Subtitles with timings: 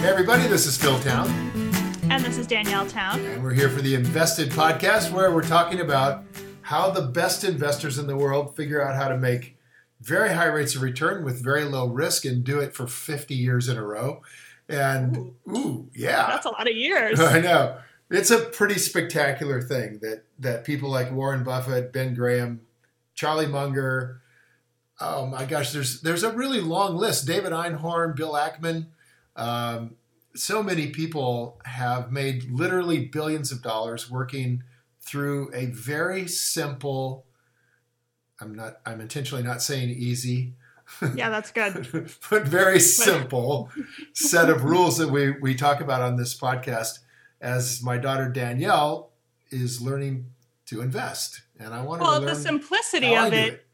[0.00, 1.28] Hey, everybody, this is Phil Town.
[2.08, 3.20] And this is Danielle Town.
[3.20, 6.24] And we're here for the Invested podcast where we're talking about
[6.62, 9.58] how the best investors in the world figure out how to make
[10.00, 13.68] very high rates of return with very low risk and do it for 50 years
[13.68, 14.22] in a row.
[14.70, 16.28] And ooh, ooh yeah.
[16.28, 17.20] That's a lot of years.
[17.20, 17.76] I know.
[18.10, 22.62] It's a pretty spectacular thing that that people like Warren Buffett, Ben Graham,
[23.14, 24.22] Charlie Munger,
[24.98, 27.26] oh my gosh, there's there's a really long list.
[27.26, 28.86] David Einhorn, Bill Ackman,
[29.40, 29.96] um,
[30.34, 34.62] so many people have made literally billions of dollars working
[35.00, 37.24] through a very simple.
[38.40, 38.80] I'm not.
[38.86, 40.54] I'm intentionally not saying easy.
[41.14, 41.88] Yeah, that's good.
[42.30, 43.70] but very simple
[44.12, 47.00] set of rules that we we talk about on this podcast.
[47.40, 49.12] As my daughter Danielle
[49.50, 50.26] is learning
[50.66, 53.66] to invest, and I want well, to learn the simplicity of it, it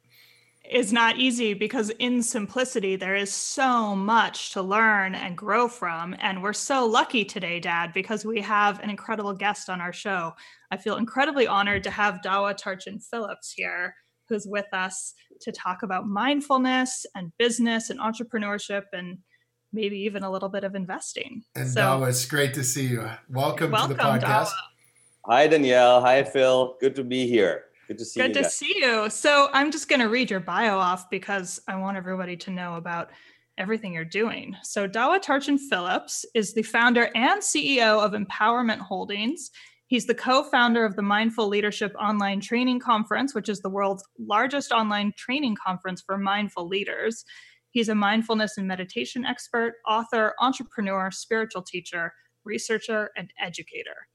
[0.71, 6.17] is not easy because in simplicity there is so much to learn and grow from.
[6.21, 10.35] And we're so lucky today dad because we have an incredible guest on our show.
[10.71, 13.95] I feel incredibly honored to have dawa tarchin phillips here
[14.29, 19.19] who's with us to talk about mindfulness and business and entrepreneurship and
[19.73, 21.43] maybe even a little bit of investing.
[21.55, 23.09] And so, dawa it's great to see you.
[23.29, 24.53] Welcome, welcome to the podcast dawa.
[25.27, 26.01] hi danielle.
[26.01, 26.77] Hi phil.
[26.81, 28.35] Good to be here Good to see Good you.
[28.35, 29.11] Good to see you.
[29.11, 32.75] So I'm just going to read your bio off because I want everybody to know
[32.75, 33.11] about
[33.59, 34.55] everything you're doing.
[34.63, 39.51] So Dawa Tarchin Phillips is the founder and CEO of Empowerment Holdings.
[39.87, 44.73] He's the co-founder of the Mindful Leadership Online Training Conference, which is the world's largest
[44.73, 47.25] online training conference for mindful leaders.
[47.71, 52.13] He's a mindfulness and meditation expert, author, entrepreneur, spiritual teacher,
[52.45, 54.09] researcher, and educator.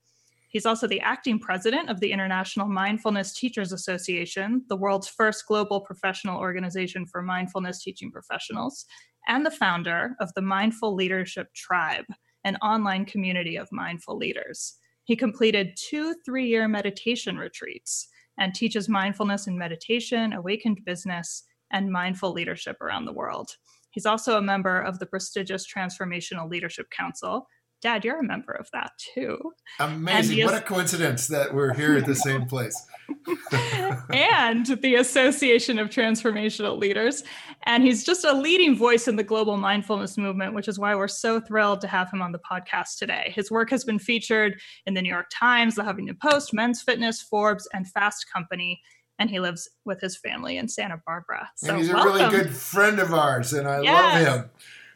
[0.51, 5.79] He's also the acting president of the International Mindfulness Teachers Association, the world's first global
[5.79, 8.85] professional organization for mindfulness teaching professionals,
[9.29, 12.05] and the founder of the Mindful Leadership Tribe,
[12.43, 14.75] an online community of mindful leaders.
[15.05, 21.89] He completed two three year meditation retreats and teaches mindfulness and meditation, awakened business, and
[21.89, 23.51] mindful leadership around the world.
[23.91, 27.47] He's also a member of the prestigious Transformational Leadership Council,
[27.81, 29.53] Dad, you're a member of that too.
[29.79, 30.45] Amazing.
[30.45, 32.79] What a coincidence that we're here at the same place.
[34.13, 37.23] and the Association of Transformational Leaders.
[37.63, 41.07] And he's just a leading voice in the global mindfulness movement, which is why we're
[41.07, 43.31] so thrilled to have him on the podcast today.
[43.35, 47.21] His work has been featured in the New York Times, the Huffington Post, Men's Fitness,
[47.21, 48.79] Forbes, and Fast Company.
[49.17, 51.49] And he lives with his family in Santa Barbara.
[51.55, 52.11] So and he's welcome.
[52.11, 54.27] a really good friend of ours, and I yes.
[54.27, 54.49] love him.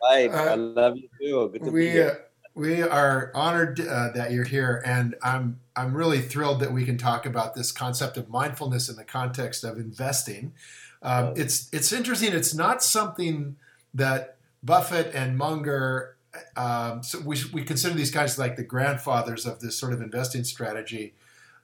[0.03, 1.49] Hi, uh, I love you too.
[1.51, 2.25] Good to we, be here.
[2.55, 6.97] We are honored uh, that you're here, and I'm I'm really thrilled that we can
[6.97, 10.53] talk about this concept of mindfulness in the context of investing.
[11.01, 12.31] Um, it's it's interesting.
[12.31, 13.57] It's not something
[13.93, 16.15] that Buffett and Munger.
[16.55, 20.45] Um, so we we consider these guys like the grandfathers of this sort of investing
[20.45, 21.13] strategy.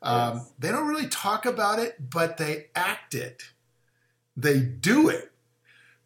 [0.02, 0.52] Um, yes.
[0.60, 3.44] They don't really talk about it, but they act it.
[4.36, 5.32] They do it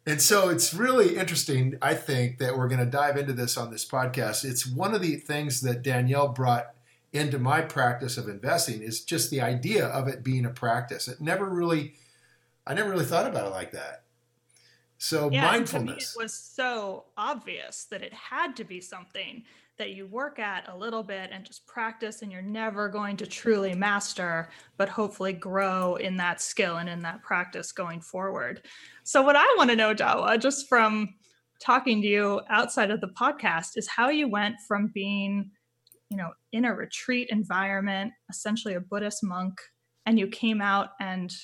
[0.06, 3.72] and so it's really interesting, I think, that we're going to dive into this on
[3.72, 4.44] this podcast.
[4.44, 6.72] It's one of the things that Danielle brought
[7.12, 11.08] into my practice of investing is just the idea of it being a practice.
[11.08, 11.94] It never really,
[12.66, 14.04] I never really thought about it like that.
[14.98, 19.42] So yeah, mindfulness it was so obvious that it had to be something
[19.78, 23.26] that you work at a little bit and just practice and you're never going to
[23.26, 28.62] truly master but hopefully grow in that skill and in that practice going forward.
[29.04, 31.14] So what i want to know dawa just from
[31.60, 35.50] talking to you outside of the podcast is how you went from being
[36.10, 39.58] you know in a retreat environment essentially a buddhist monk
[40.06, 41.34] and you came out and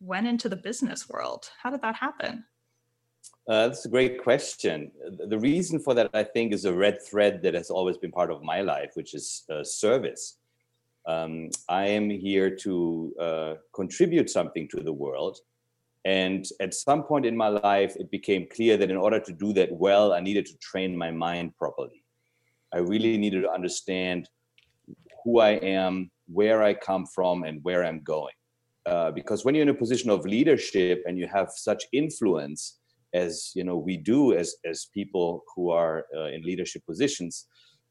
[0.00, 1.50] went into the business world.
[1.62, 2.44] How did that happen
[3.46, 4.90] uh, that's a great question.
[5.28, 8.30] The reason for that, I think, is a red thread that has always been part
[8.30, 10.38] of my life, which is uh, service.
[11.06, 15.38] Um, I am here to uh, contribute something to the world.
[16.06, 19.52] And at some point in my life, it became clear that in order to do
[19.54, 22.02] that well, I needed to train my mind properly.
[22.72, 24.28] I really needed to understand
[25.22, 28.34] who I am, where I come from, and where I'm going.
[28.86, 32.80] Uh, because when you're in a position of leadership and you have such influence,
[33.14, 37.46] as you know we do as as people who are uh, in leadership positions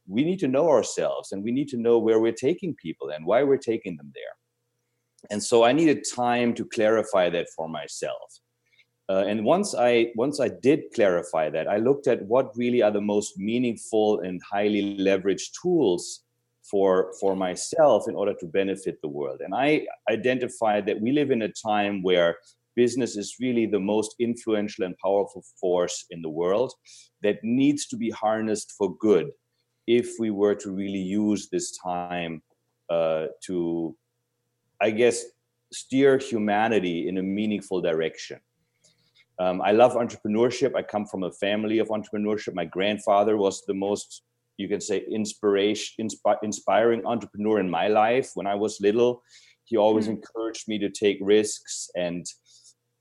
[0.08, 3.26] we need to know ourselves and we need to know where we're taking people and
[3.26, 4.36] why we're taking them there.
[5.32, 8.40] And so i needed time to clarify that for myself.
[9.10, 12.92] Uh, and once i once i did clarify that i looked at what really are
[12.92, 16.24] the most meaningful and highly leveraged tools
[16.70, 19.40] for for myself in order to benefit the world.
[19.42, 22.38] And i identified that we live in a time where
[22.76, 26.74] business is really the most influential and powerful force in the world
[27.22, 29.28] that needs to be harnessed for good.
[29.88, 32.42] if we were to really use this time
[32.90, 33.96] uh, to,
[34.82, 35.24] I guess,
[35.72, 38.40] steer humanity in a meaningful direction.
[39.40, 40.76] Um, I love entrepreneurship.
[40.76, 42.54] I come from a family of entrepreneurship.
[42.54, 44.24] My grandfather was the most,
[44.58, 48.32] you can say, inspiration, inspi- inspiring entrepreneur in my life.
[48.36, 49.24] When I was little,
[49.66, 50.18] he always mm-hmm.
[50.18, 52.26] encouraged me to take risks, and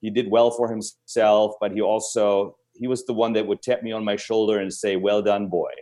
[0.03, 1.55] he did well for himself.
[1.61, 4.73] But he also he was the one that would tap me on my shoulder and
[4.73, 5.73] say, "Well done, boy."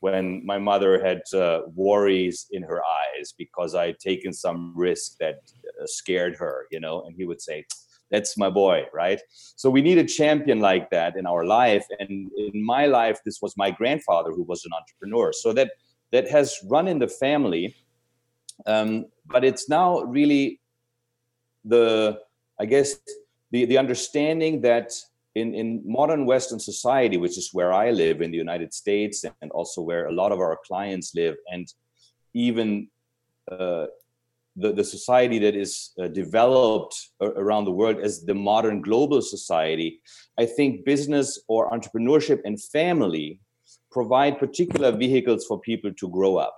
[0.00, 5.16] When my mother had uh, worries in her eyes because I had taken some risk
[5.18, 5.36] that
[5.80, 7.64] uh, scared her, you know, and he would say,
[8.10, 9.20] that's my boy right
[9.56, 13.40] so we need a champion like that in our life and in my life this
[13.42, 15.70] was my grandfather who was an entrepreneur so that
[16.12, 17.74] that has run in the family
[18.66, 20.60] um, but it's now really
[21.64, 22.18] the
[22.60, 22.96] i guess
[23.54, 24.88] the the understanding that
[25.40, 29.50] in, in modern Western society, which is where I live in the United States and
[29.50, 31.66] also where a lot of our clients live, and
[32.34, 32.88] even
[33.50, 33.86] uh,
[34.56, 40.00] the, the society that is uh, developed around the world as the modern global society,
[40.38, 43.40] I think business or entrepreneurship and family
[43.90, 46.54] provide particular vehicles for people to grow up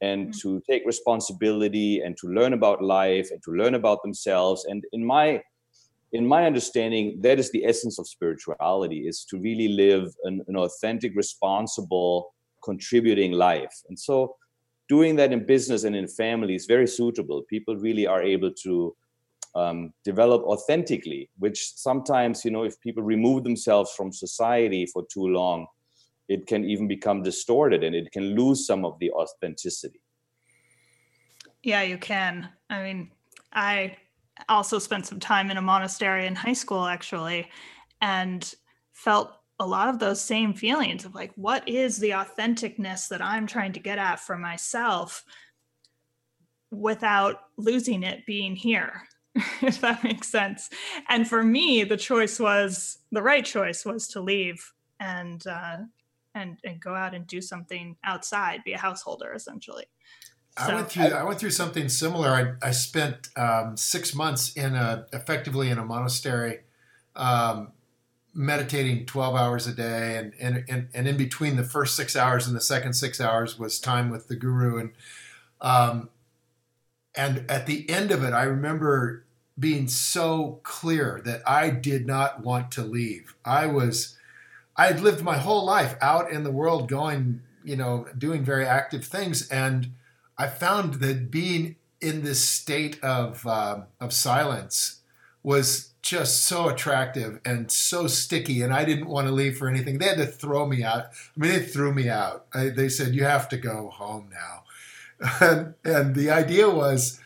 [0.00, 0.38] and mm-hmm.
[0.42, 4.64] to take responsibility and to learn about life and to learn about themselves.
[4.64, 5.42] And in my
[6.12, 10.56] in my understanding, that is the essence of spirituality: is to really live an, an
[10.56, 12.34] authentic, responsible,
[12.64, 13.74] contributing life.
[13.88, 14.36] And so
[14.88, 17.42] doing that in business and in family is very suitable.
[17.48, 18.96] People really are able to
[19.54, 25.26] um, develop authentically, which sometimes, you know, if people remove themselves from society for too
[25.26, 25.66] long,
[26.28, 30.00] it can even become distorted and it can lose some of the authenticity.
[31.62, 32.48] Yeah, you can.
[32.70, 33.10] I mean,
[33.52, 33.96] I
[34.48, 37.48] also spent some time in a monastery in high school, actually,
[38.00, 38.54] and
[38.92, 43.44] felt a lot of those same feelings of like what is the authenticness that i'm
[43.44, 45.24] trying to get at for myself
[46.70, 49.02] without losing it being here
[49.62, 50.70] if that makes sense.
[51.08, 55.78] And for me the choice was the right choice was to leave and uh,
[56.34, 59.84] and and go out and do something outside be a householder essentially
[60.58, 61.04] I went through.
[61.04, 62.28] I, went through something similar.
[62.28, 66.60] I, I spent um, six months in a effectively in a monastery,
[67.14, 67.72] um,
[68.34, 72.46] meditating 12 hours a day and, and, and, and, in between the first six hours
[72.46, 74.90] and the second six hours was time with the guru and
[75.60, 76.08] um,
[77.16, 79.24] and at the end of it i remember
[79.58, 84.16] being so clear that i did not want to leave i was
[84.76, 88.66] i had lived my whole life out in the world going you know doing very
[88.66, 89.90] active things and
[90.38, 95.00] i found that being in this state of uh, of silence
[95.42, 99.98] was just so attractive and so sticky, and I didn't want to leave for anything.
[99.98, 101.06] They had to throw me out.
[101.06, 102.46] I mean, they threw me out.
[102.54, 107.20] I, they said, "You have to go home now," and, and the idea was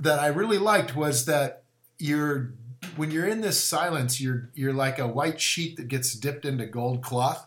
[0.00, 1.62] that I really liked was that
[1.98, 2.52] you're
[2.96, 6.66] when you're in this silence, you're you're like a white sheet that gets dipped into
[6.66, 7.46] gold cloth,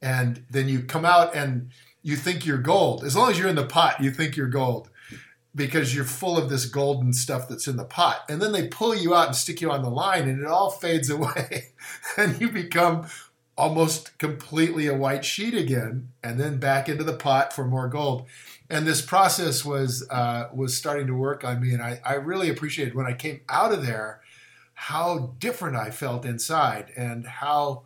[0.00, 1.70] and then you come out and
[2.04, 3.02] you think you're gold.
[3.02, 4.90] As long as you're in the pot, you think you're gold
[5.56, 8.24] because you're full of this golden stuff that's in the pot.
[8.28, 10.70] And then they pull you out and stick you on the line and it all
[10.70, 11.72] fades away.
[12.16, 13.06] and you become
[13.56, 18.26] almost completely a white sheet again and then back into the pot for more gold.
[18.68, 21.72] And this process was uh, was starting to work on me.
[21.72, 24.20] And I, I really appreciated when I came out of there
[24.74, 27.84] how different I felt inside and how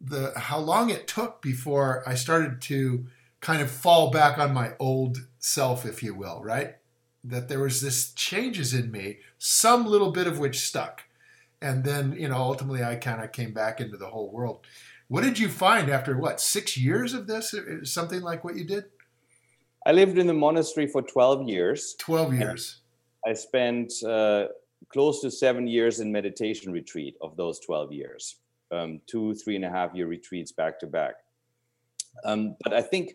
[0.00, 3.04] the how long it took before I started to
[3.40, 6.74] kind of fall back on my old self, if you will, right?
[7.24, 11.02] that there was this changes in me, some little bit of which stuck.
[11.60, 14.66] And then, you know, ultimately I kind of came back into the whole world.
[15.08, 17.54] What did you find after what, six years of this?
[17.82, 18.84] Something like what you did?
[19.84, 21.94] I lived in the monastery for 12 years.
[21.98, 22.80] 12 years.
[23.26, 24.46] I spent uh,
[24.88, 28.36] close to seven years in meditation retreat of those 12 years,
[28.72, 31.16] um, two, three and a half year retreats back to back.
[32.24, 33.14] Um, but I think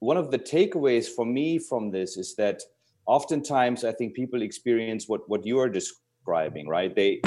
[0.00, 2.62] one of the takeaways for me from this is that
[3.06, 6.94] oftentimes I think people experience what what you are describing, right?
[6.94, 7.20] They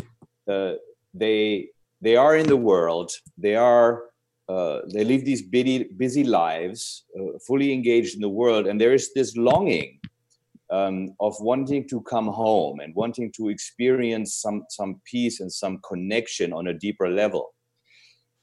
[0.48, 0.74] uh,
[1.14, 1.70] they
[2.02, 3.12] they are in the world.
[3.38, 4.06] They are
[4.50, 8.94] uh, they live these busy busy lives, uh, fully engaged in the world, and there
[8.94, 10.00] is this longing
[10.70, 15.80] um, of wanting to come home and wanting to experience some some peace and some
[15.88, 17.54] connection on a deeper level.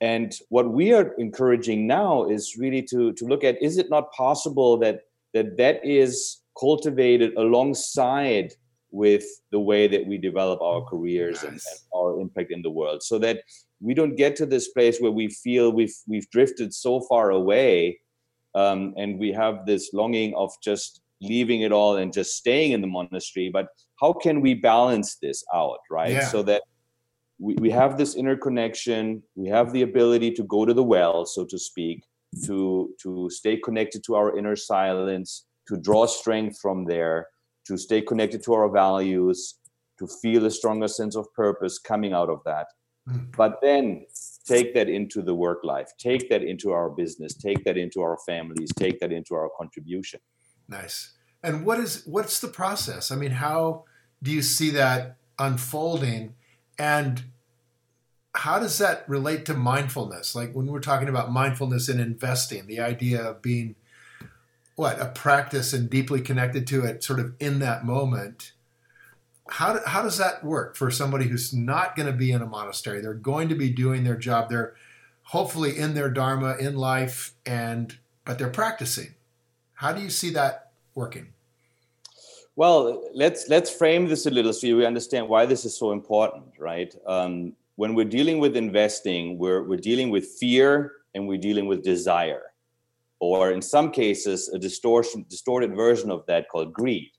[0.01, 4.13] And what we are encouraging now is really to to look at: is it not
[4.13, 5.01] possible that
[5.35, 8.53] that that is cultivated alongside
[8.91, 11.45] with the way that we develop our careers nice.
[11.45, 13.43] and, and, our impact in the world so that
[13.81, 17.99] we don't get to this place where we feel we've we've drifted so far away
[18.55, 22.81] um, and we have this longing of just leaving it all and just staying in
[22.81, 23.69] the monastery but
[24.01, 26.27] how can we balance this out right Yeah.
[26.27, 26.63] so that
[27.41, 31.45] we, we have this interconnection we have the ability to go to the well so
[31.45, 32.05] to speak
[32.45, 37.29] to to stay connected to our inner silence to draw strength from there
[37.67, 39.57] to stay connected to our values
[39.99, 42.67] to feel a stronger sense of purpose coming out of that
[43.09, 43.35] Mm.
[43.35, 44.05] but then
[44.47, 48.19] take that into the work life take that into our business take that into our
[48.27, 50.21] families take that into our contribution
[50.71, 51.15] Nice.
[51.43, 53.11] And what is what's the process?
[53.11, 53.85] I mean, how
[54.23, 56.35] do you see that unfolding
[56.81, 57.25] and
[58.35, 60.35] how does that relate to mindfulness?
[60.35, 63.75] Like when we're talking about mindfulness in investing, the idea of being
[64.77, 68.53] what, a practice and deeply connected to it sort of in that moment.
[69.51, 73.03] How, how does that work for somebody who's not going to be in a monastery?
[73.03, 74.49] They're going to be doing their job.
[74.49, 74.75] They're
[75.25, 79.17] hopefully in their dharma in life and but they're practicing.
[79.75, 81.35] How do you see that working?
[82.61, 86.45] Well, let's let's frame this a little so we understand why this is so important,
[86.59, 86.95] right?
[87.07, 91.83] Um, when we're dealing with investing, we're we're dealing with fear and we're dealing with
[91.83, 92.53] desire,
[93.19, 97.13] or in some cases, a distortion distorted version of that called greed.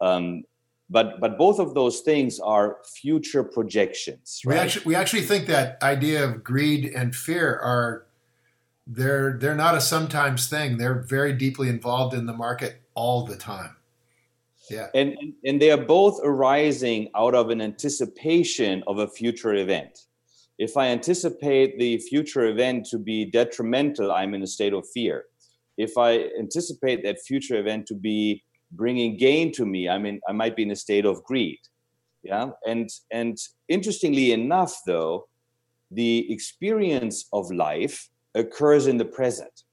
[0.00, 0.44] Um,
[0.88, 4.40] but but both of those things are future projections.
[4.46, 8.06] We actually we actually think that idea of greed and fear are
[8.86, 10.78] they're they're not a sometimes thing.
[10.78, 13.76] They're very deeply involved in the market all the time.
[14.70, 14.88] Yeah.
[14.94, 20.06] and and- they are both arising out of an anticipation of a future event.
[20.58, 25.24] If i anticipate the future event to be detrimental i'm in a state of fear.
[25.76, 30.32] If i anticipate that future event to be bringing gain to me i mean i
[30.32, 31.60] might be in a state of greed.
[32.22, 32.50] Yeah?
[32.66, 33.36] And and
[33.68, 35.28] interestingly enough though
[35.90, 39.64] the experience of life occurs in the present.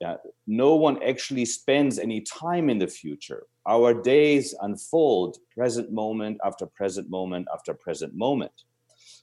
[0.00, 0.16] Yeah?
[0.46, 6.66] No one actually spends any time in the future our days unfold present moment after
[6.66, 8.52] present moment after present moment.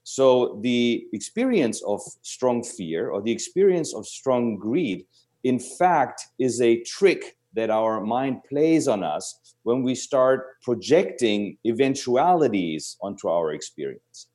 [0.03, 5.05] So the experience of strong fear or the experience of strong greed
[5.43, 11.57] in fact is a trick that our mind plays on us when we start projecting
[11.65, 14.27] eventualities onto our experience.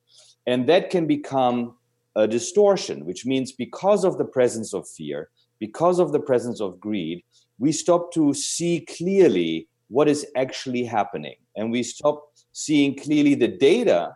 [0.47, 1.75] And that can become
[2.15, 6.79] a distortion which means because of the presence of fear because of the presence of
[6.79, 7.23] greed
[7.59, 11.35] we stop to see clearly what is actually happening.
[11.55, 14.15] And we stop seeing clearly the data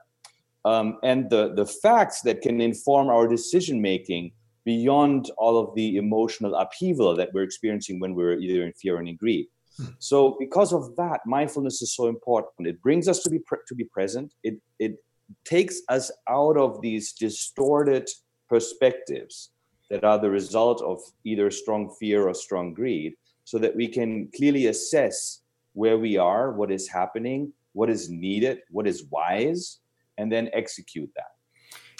[0.65, 4.31] um, and the, the facts that can inform our decision making
[4.65, 9.01] beyond all of the emotional upheaval that we're experiencing when we're either in fear or
[9.01, 9.47] in greed.
[9.77, 9.85] Hmm.
[9.97, 12.67] so because of that mindfulness is so important.
[12.67, 14.31] It brings us to be pre- to be present.
[14.43, 14.97] It it
[15.45, 18.07] takes us out of these distorted
[18.49, 19.49] perspectives
[19.89, 23.15] that are the result of either strong fear or strong greed
[23.45, 25.41] so that we can clearly assess
[25.73, 29.79] where we are, what is happening, what is needed, what is wise,
[30.17, 31.31] and then execute that.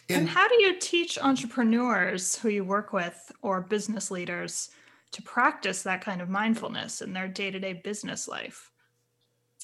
[0.10, 4.70] and how do you teach entrepreneurs who you work with or business leaders
[5.12, 8.72] to practice that kind of mindfulness in their day-to-day business life?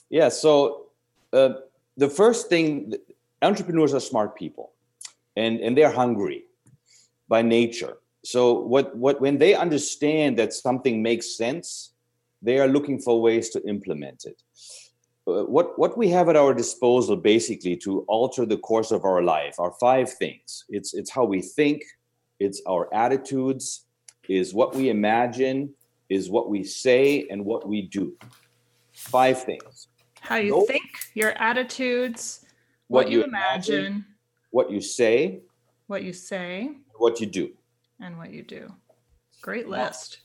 [0.09, 0.87] Yeah, so
[1.33, 1.53] uh,
[1.97, 2.93] the first thing,
[3.41, 4.71] entrepreneurs are smart people
[5.35, 6.45] and, and they're hungry
[7.27, 7.97] by nature.
[8.23, 11.93] So what, what when they understand that something makes sense,
[12.41, 14.41] they are looking for ways to implement it.
[15.27, 19.21] Uh, what what we have at our disposal basically to alter the course of our
[19.21, 20.65] life are five things.
[20.69, 21.83] It's it's how we think,
[22.39, 23.85] it's our attitudes,
[24.27, 25.73] is what we imagine,
[26.09, 28.13] is what we say, and what we do.
[28.93, 29.87] Five things.
[30.21, 30.67] How you Nope.
[30.67, 32.45] think, your attitudes,
[32.87, 34.05] what, you imagine,
[34.51, 35.41] what you say,
[35.87, 37.51] what you say, what you do.
[38.01, 38.73] and what you do.
[39.41, 40.19] Great list.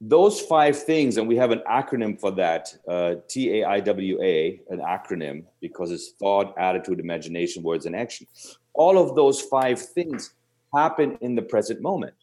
[0.00, 4.18] Those five things, and we have an acronym for that uh, T A I W
[4.22, 8.26] A, an acronym because it's thought, attitude, imagination, words, and action.
[8.72, 10.32] All of those five things
[10.74, 12.14] happen in the present moment.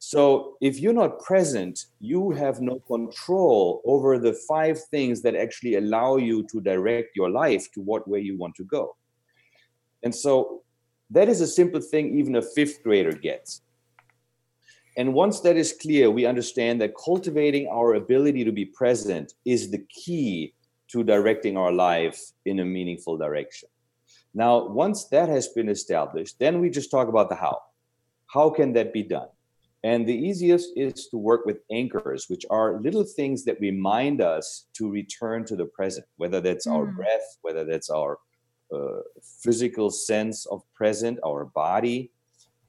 [0.00, 5.76] So if you're not present, you have no control over the five things that actually
[5.76, 8.96] allow you to direct your life to what way you want to go.
[10.02, 10.62] And so
[11.10, 13.60] that is a simple thing even a fifth grader gets.
[14.96, 19.70] And once that is clear, we understand that cultivating our ability to be present is
[19.70, 20.54] the key
[20.88, 23.68] to directing our life in a meaningful direction.
[24.34, 27.58] Now, once that has been established, then we just talk about the how.
[28.26, 29.28] How can that be done?
[29.84, 34.66] And the easiest is to work with anchors, which are little things that remind us
[34.74, 36.96] to return to the present, whether that's our Mm.
[36.96, 38.18] breath, whether that's our
[38.72, 39.02] uh,
[39.42, 42.10] physical sense of present, our body,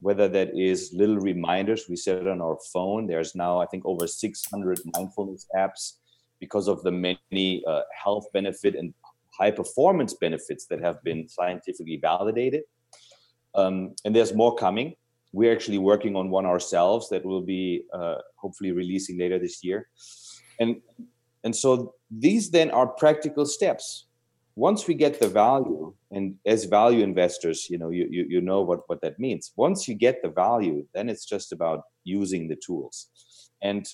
[0.04, 3.06] whether that is little reminders we set on our phone.
[3.06, 5.94] There's now, I think, over 600 mindfulness apps
[6.38, 8.92] because of the many uh, health benefit and
[9.38, 12.64] high performance benefits that have been scientifically validated.
[13.54, 14.94] Um, and there's more coming.
[15.32, 19.88] We're actually working on one ourselves that will be uh, hopefully releasing later this year.
[20.60, 20.82] And
[21.44, 24.04] and so these then are practical steps
[24.56, 28.62] once we get the value and as value investors you know you, you, you know
[28.62, 29.52] what, what that means.
[29.56, 33.08] Once you get the value then it's just about using the tools.
[33.62, 33.86] And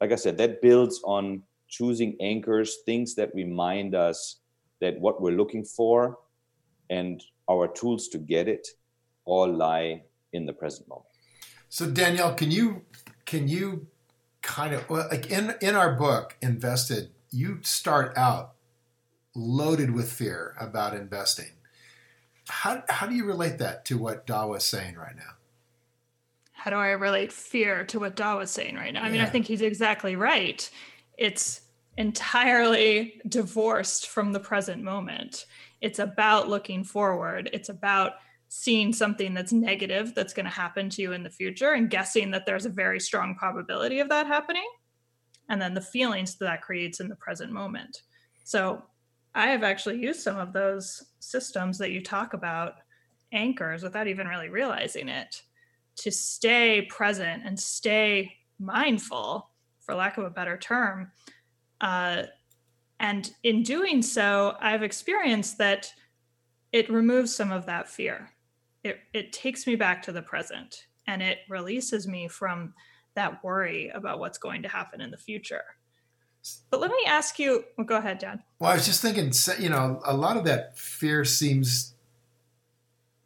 [0.00, 4.40] like i said that builds on choosing anchors things that remind us
[4.80, 6.18] that what we're looking for
[6.90, 8.66] and our tools to get it
[9.24, 11.06] all lie in the present moment.
[11.68, 12.82] So danielle can you
[13.24, 13.86] can you
[14.42, 18.55] kind of like in in our book invested you start out
[19.36, 21.50] loaded with fear about investing.
[22.48, 25.34] How, how do you relate that to what Dawa is saying right now?
[26.52, 29.04] How do I relate fear to what Dawa is saying right now?
[29.04, 30.68] I mean, I think he's exactly right.
[31.18, 31.60] It's
[31.96, 35.46] entirely divorced from the present moment.
[35.80, 37.50] It's about looking forward.
[37.52, 38.12] It's about
[38.48, 42.30] seeing something that's negative that's going to happen to you in the future and guessing
[42.30, 44.68] that there's a very strong probability of that happening.
[45.48, 48.02] And then the feelings that, that creates in the present moment.
[48.44, 48.82] So
[49.36, 52.76] I have actually used some of those systems that you talk about,
[53.32, 55.42] anchors, without even really realizing it,
[55.96, 61.12] to stay present and stay mindful, for lack of a better term.
[61.82, 62.22] Uh,
[62.98, 65.92] and in doing so, I've experienced that
[66.72, 68.30] it removes some of that fear.
[68.84, 72.72] It, it takes me back to the present and it releases me from
[73.14, 75.64] that worry about what's going to happen in the future.
[76.70, 77.64] But let me ask you.
[77.76, 78.42] Well, go ahead, John.
[78.58, 79.32] Well, I was just thinking.
[79.58, 81.94] You know, a lot of that fear seems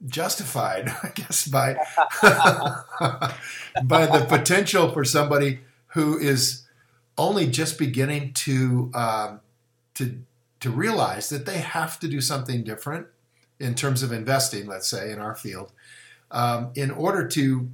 [0.06, 1.74] justified, I guess, by
[3.84, 6.66] by the potential for somebody who is
[7.18, 9.40] only just beginning to um,
[9.94, 10.20] to
[10.60, 13.06] to realize that they have to do something different
[13.58, 14.66] in terms of investing.
[14.66, 15.72] Let's say in our field,
[16.30, 17.70] um, in order to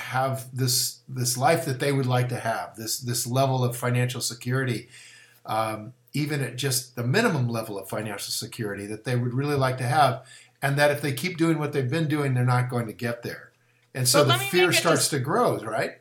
[0.00, 4.20] have this this life that they would like to have, this this level of financial
[4.20, 4.88] security,
[5.46, 9.78] um, even at just the minimum level of financial security that they would really like
[9.78, 10.26] to have,
[10.62, 13.22] and that if they keep doing what they've been doing, they're not going to get
[13.22, 13.52] there,
[13.94, 15.98] and so the fear starts to grow, right?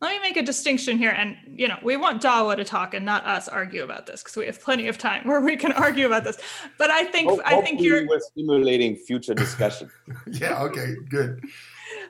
[0.00, 3.04] Let me make a distinction here, and you know we want Dawa to talk and
[3.04, 6.06] not us argue about this because we have plenty of time where we can argue
[6.06, 6.38] about this.
[6.78, 9.90] But I think Hope, I think you're we're stimulating future discussion.
[10.32, 10.62] yeah.
[10.62, 10.94] Okay.
[11.08, 11.42] Good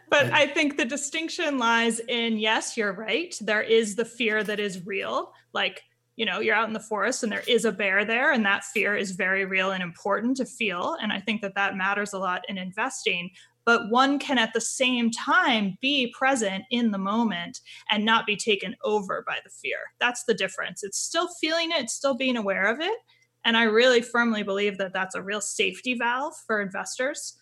[0.09, 3.37] but I think the distinction lies in yes, you're right.
[3.41, 5.33] There is the fear that is real.
[5.53, 5.83] Like,
[6.17, 8.65] you know, you're out in the forest and there is a bear there, and that
[8.65, 10.97] fear is very real and important to feel.
[11.03, 13.31] And I think that that matters a lot in investing.
[13.65, 18.37] But one can at the same time be present in the moment and not be
[18.37, 19.79] taken over by the fear.
[19.99, 20.85] That's the difference.
[20.85, 22.97] It's still feeling it, it's still being aware of it.
[23.45, 27.37] And I really firmly believe that that's a real safety valve for investors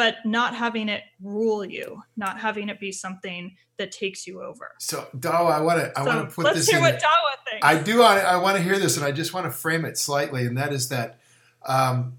[0.00, 4.70] but not having it rule you, not having it be something that takes you over.
[4.78, 6.68] So Dawa, I want to I so want to put let's this.
[6.68, 7.66] Let's hear in what Dawa thinks.
[7.66, 8.00] I do.
[8.00, 10.56] I, I want to hear this, and I just want to frame it slightly, and
[10.56, 11.20] that is that
[11.66, 12.14] um,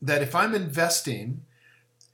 [0.00, 1.42] that if I'm investing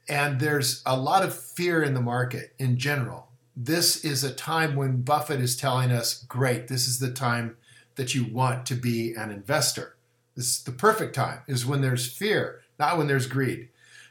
[0.09, 4.75] and there's a lot of fear in the market in general, this is a time
[4.75, 7.55] when Buffett is telling us, "Great, this is the time
[7.95, 9.95] that you want to be an investor."
[10.35, 13.69] This is the perfect time is when there's fear, not when there's greed.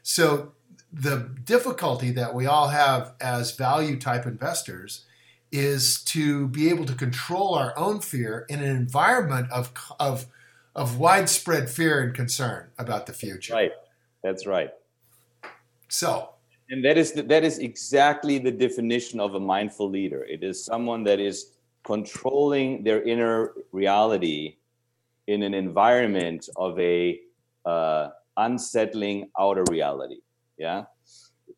[0.09, 0.53] So
[0.90, 5.05] the difficulty that we all have as value type investors
[5.53, 10.25] is to be able to control our own fear in an environment of of
[10.75, 13.53] of widespread fear and concern about the future.
[13.53, 13.73] Right.
[14.23, 14.71] That's right.
[15.88, 16.31] So,
[16.71, 20.25] and that is the, that is exactly the definition of a mindful leader.
[20.25, 21.53] It is someone that is
[21.85, 24.57] controlling their inner reality
[25.27, 27.21] in an environment of a
[27.66, 30.20] uh, unsettling outer reality
[30.59, 30.85] yeah?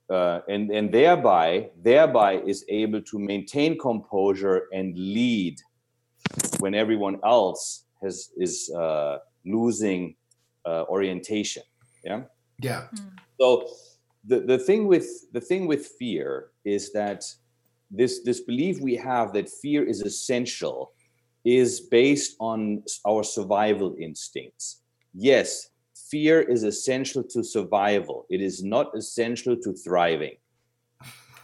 [0.09, 5.57] Uh, and and thereby thereby is able to maintain composure and lead
[6.59, 10.15] when everyone else has is uh, losing
[10.67, 11.63] uh, orientation
[12.05, 12.23] yeah?
[12.63, 12.89] Yeah.
[13.41, 13.69] So
[14.25, 17.25] the, the thing with the thing with fear is that
[17.91, 20.93] this this belief we have that fear is essential
[21.45, 24.83] is based on our survival instincts.
[25.15, 25.70] Yes
[26.11, 28.27] fear is essential to survival.
[28.29, 30.37] It is not essential to thriving.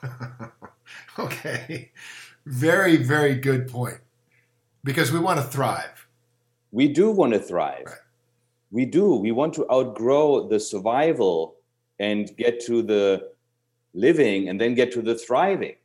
[1.18, 1.92] okay.
[2.46, 3.98] Very, very good point.
[4.84, 6.08] Because we want to thrive.
[6.70, 7.86] We do want to thrive.
[7.86, 7.94] Right.
[8.70, 9.14] We do.
[9.14, 11.56] We want to outgrow the survival
[11.98, 13.30] and get to the
[13.94, 15.76] living and then get to the thriving.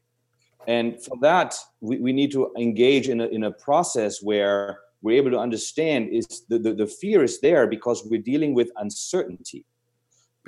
[0.67, 5.17] And for that, we, we need to engage in a, in a process where we're
[5.17, 9.65] able to understand is the, the, the fear is there because we're dealing with uncertainty.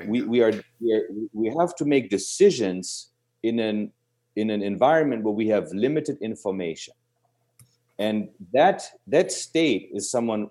[0.07, 3.11] We, we are, we are we have to make decisions
[3.43, 3.91] in an
[4.35, 6.95] in an environment where we have limited information.
[7.99, 10.49] And that that state is someone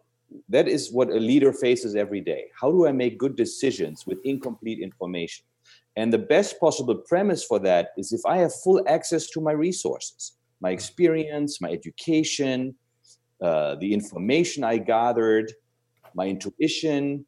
[0.48, 2.44] that is what a leader faces every day.
[2.58, 5.44] How do i make good decisions with incomplete information?
[5.96, 9.52] And the best possible premise for that is if I have full access to my
[9.52, 10.74] resources, my mm.
[10.74, 12.74] experience, my education,
[13.42, 15.52] uh, the information I gathered,
[16.14, 17.26] my intuition,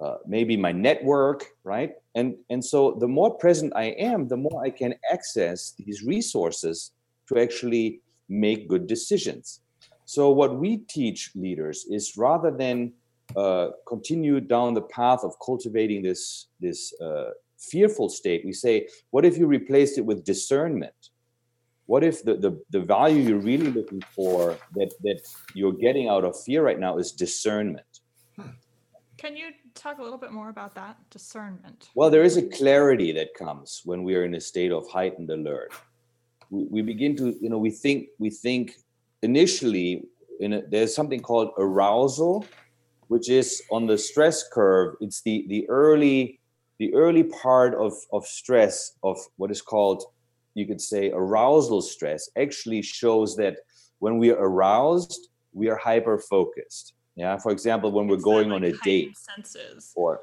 [0.00, 1.92] uh, maybe my network, right?
[2.14, 6.92] And and so the more present I am, the more I can access these resources
[7.28, 9.60] to actually make good decisions.
[10.04, 12.92] So what we teach leaders is rather than
[13.36, 19.24] uh, continue down the path of cultivating this this uh, fearful state, we say, what
[19.24, 21.01] if you replaced it with discernment?
[21.86, 25.20] What if the, the, the value you're really looking for that, that
[25.54, 28.00] you're getting out of fear right now is discernment?
[28.36, 28.50] Hmm.
[29.18, 31.88] Can you talk a little bit more about that discernment?
[31.94, 35.30] Well, there is a clarity that comes when we are in a state of heightened
[35.30, 35.72] alert.
[36.50, 38.76] We, we begin to, you know, we think, we think
[39.22, 40.04] initially
[40.40, 42.46] in a, there's something called arousal,
[43.08, 44.96] which is on the stress curve.
[45.00, 46.40] It's the, the early
[46.82, 50.02] the early part of, of stress, of what is called,
[50.54, 53.58] you could say, arousal stress, actually shows that
[53.98, 56.94] when we are aroused, we are hyper focused.
[57.16, 57.36] Yeah.
[57.38, 59.16] For example, when we're going like on a date.
[59.16, 59.92] Senses.
[59.94, 60.22] Or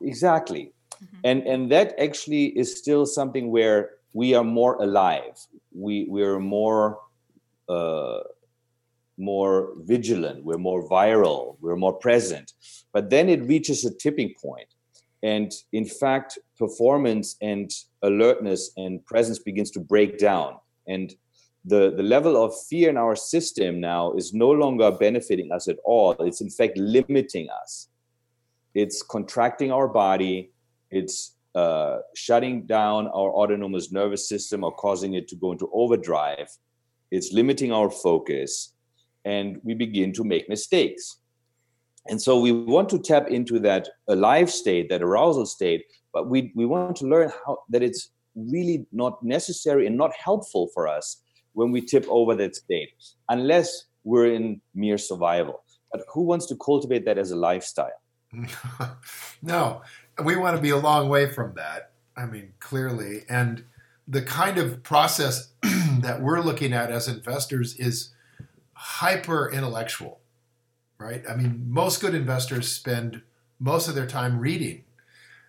[0.00, 0.72] exactly.
[0.94, 1.16] Mm-hmm.
[1.24, 5.36] And and that actually is still something where we are more alive.
[5.72, 6.98] We we're more
[7.68, 8.20] uh,
[9.18, 10.44] more vigilant.
[10.44, 11.56] We're more viral.
[11.60, 12.52] We're more present.
[12.92, 14.68] But then it reaches a tipping point
[15.26, 17.68] and in fact performance and
[18.02, 20.50] alertness and presence begins to break down.
[20.86, 21.12] And
[21.64, 25.78] the, the level of fear in our system now is no longer benefiting us at
[25.84, 26.12] all.
[26.20, 27.88] It's in fact limiting us.
[28.72, 30.52] It's contracting our body.
[30.92, 36.48] It's uh, shutting down our autonomous nervous system or causing it to go into overdrive.
[37.10, 38.74] It's limiting our focus.
[39.24, 41.18] And we begin to make mistakes
[42.08, 46.52] and so we want to tap into that alive state that arousal state but we
[46.54, 51.22] we want to learn how that it's really not necessary and not helpful for us
[51.54, 52.90] when we tip over that state
[53.30, 55.62] unless we're in mere survival.
[55.90, 58.00] But who wants to cultivate that as a lifestyle?
[59.42, 59.82] No
[60.24, 63.24] we want to be a long way from that i mean clearly.
[63.28, 63.64] And
[64.08, 65.52] the kind of process
[66.00, 68.14] that we're looking at as investors is
[68.72, 70.20] hyper intellectual
[70.98, 71.22] right?
[71.28, 73.22] I mean, most good investors spend
[73.58, 74.84] most of their time reading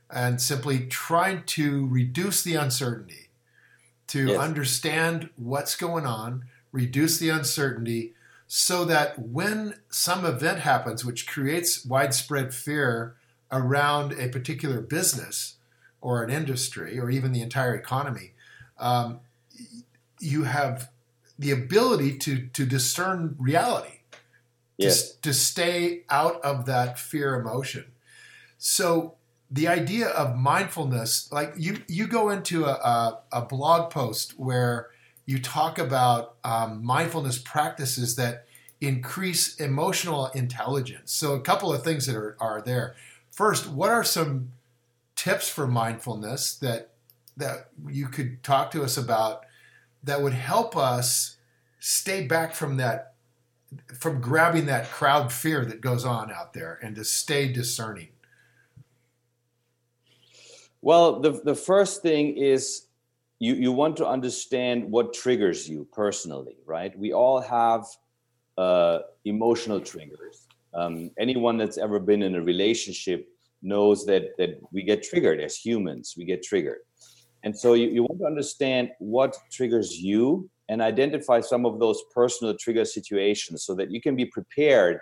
[0.10, 3.30] and simply trying to reduce the uncertainty,
[4.08, 4.40] to yes.
[4.40, 8.14] understand what's going on, reduce the uncertainty,
[8.48, 13.16] so that when some event happens which creates widespread fear
[13.52, 15.56] around a particular business
[16.00, 18.32] or an industry or even the entire economy,
[18.80, 19.20] um,
[20.20, 20.90] you have
[21.38, 23.97] the ability to, to discern reality
[24.78, 25.12] yes.
[25.12, 27.86] to, to stay out of that fear emotion.
[28.58, 29.16] So
[29.50, 34.90] the idea of mindfulness, like you, you go into a, a, a blog post where
[35.26, 38.46] you talk about um, mindfulness practices that
[38.80, 41.12] increase emotional intelligence.
[41.12, 42.96] So a couple of things that are, are there.
[43.32, 44.52] First, what are some
[45.16, 46.92] tips for mindfulness that
[47.36, 49.46] that you could talk to us about
[50.04, 51.38] that would help us
[51.80, 53.14] stay back from that
[54.00, 58.10] from grabbing that crowd fear that goes on out there and to stay discerning?
[60.82, 62.88] Well, the, the first thing is
[63.40, 66.98] you, you want to understand what triggers you personally, right?
[66.98, 67.86] We all have
[68.58, 70.48] uh, emotional triggers.
[70.74, 73.28] Um, anyone that's ever been in a relationship
[73.62, 76.80] knows that, that we get triggered as humans, we get triggered.
[77.44, 82.02] And so you, you want to understand what triggers you and identify some of those
[82.14, 85.00] personal trigger situations so that you can be prepared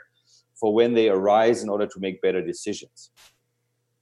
[0.59, 3.11] for when they arise in order to make better decisions.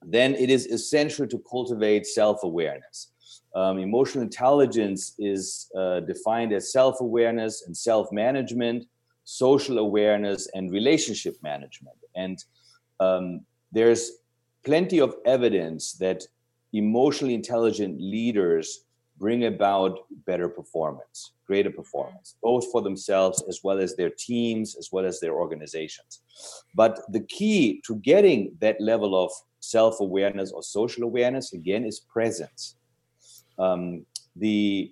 [0.06, 3.12] Then it is essential to cultivate self awareness.
[3.56, 8.86] Um, emotional intelligence is uh, defined as self awareness and self management,
[9.23, 11.97] social awareness, and relationship management.
[12.15, 12.43] And
[12.99, 14.12] um, there's
[14.65, 16.23] plenty of evidence that
[16.73, 18.86] emotionally intelligent leaders
[19.17, 24.89] bring about better performance, greater performance, both for themselves as well as their teams, as
[24.91, 26.21] well as their organizations.
[26.76, 31.99] But the key to getting that level of self awareness or social awareness, again, is
[31.99, 32.76] presence.
[33.60, 34.91] um, the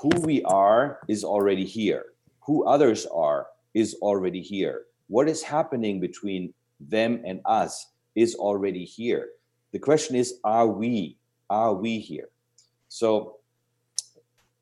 [0.00, 2.04] who we are is already here.
[2.46, 4.82] Who others are is already here.
[5.08, 9.28] What is happening between them and us is already here.
[9.72, 11.18] The question is, are we?
[11.50, 12.28] Are we here?
[12.88, 13.36] So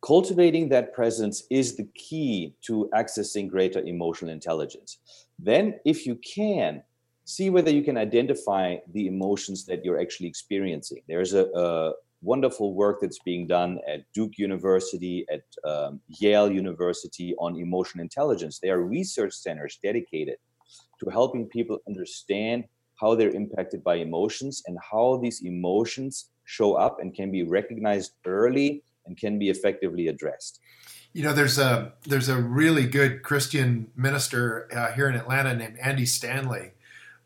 [0.04, 4.98] cultivating that presence is the key to accessing greater emotional intelligence.
[5.38, 6.82] Then, if you can,
[7.24, 11.00] see whether you can identify the emotions that you're actually experiencing.
[11.08, 17.34] There's a, a wonderful work that's being done at Duke University, at um, Yale University
[17.38, 18.58] on emotional intelligence.
[18.58, 20.36] They are research centers dedicated
[21.00, 22.64] to helping people understand
[23.00, 28.12] how they're impacted by emotions and how these emotions show up and can be recognized
[28.24, 30.60] early and can be effectively addressed.
[31.12, 35.78] You know, there's a there's a really good Christian minister uh, here in Atlanta named
[35.80, 36.72] Andy Stanley.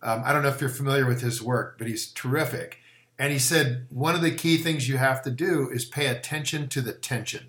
[0.03, 2.79] Um, I don't know if you're familiar with his work, but he's terrific.
[3.19, 6.69] And he said one of the key things you have to do is pay attention
[6.69, 7.47] to the tension.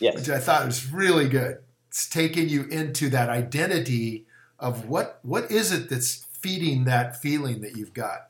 [0.00, 0.16] Yes.
[0.16, 1.58] Which I thought was really good.
[1.88, 4.26] It's taking you into that identity
[4.58, 8.28] of what what is it that's feeding that feeling that you've got.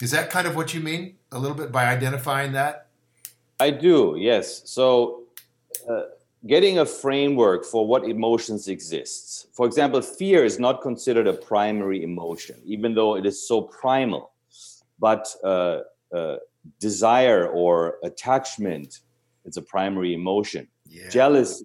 [0.00, 2.88] Is that kind of what you mean a little bit by identifying that?
[3.58, 4.68] I do, yes.
[4.68, 5.22] So,
[5.88, 6.02] uh,
[6.46, 9.46] getting a framework for what emotions exists.
[9.52, 14.32] For example, fear is not considered a primary emotion, even though it is so primal.
[14.98, 15.80] But uh,
[16.14, 16.36] uh,
[16.78, 19.00] desire or attachment,
[19.44, 20.68] it's a primary emotion.
[20.86, 21.08] Yeah.
[21.08, 21.64] Jealousy,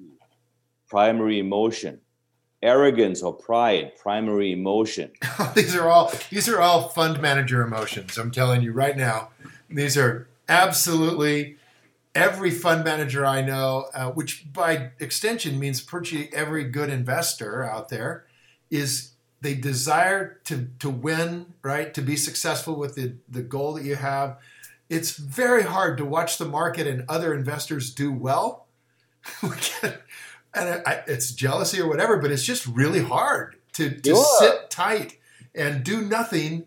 [0.87, 1.99] primary emotion
[2.61, 5.11] arrogance or pride primary emotion.
[5.55, 9.29] These are all these are all fund manager emotions i'm telling you right now.
[9.69, 11.57] These are absolutely
[12.13, 17.87] every fund manager i know uh, which by extension means virtually every good investor out
[17.87, 18.25] there
[18.69, 21.93] is they desire to to win right?
[21.93, 24.37] To be successful with the the goal that you have.
[24.89, 28.67] It's very hard to watch the market and other investors do well
[30.53, 34.39] and I, it's jealousy or whatever, but it's just really hard to, to sure.
[34.39, 35.17] sit tight
[35.55, 36.65] and do nothing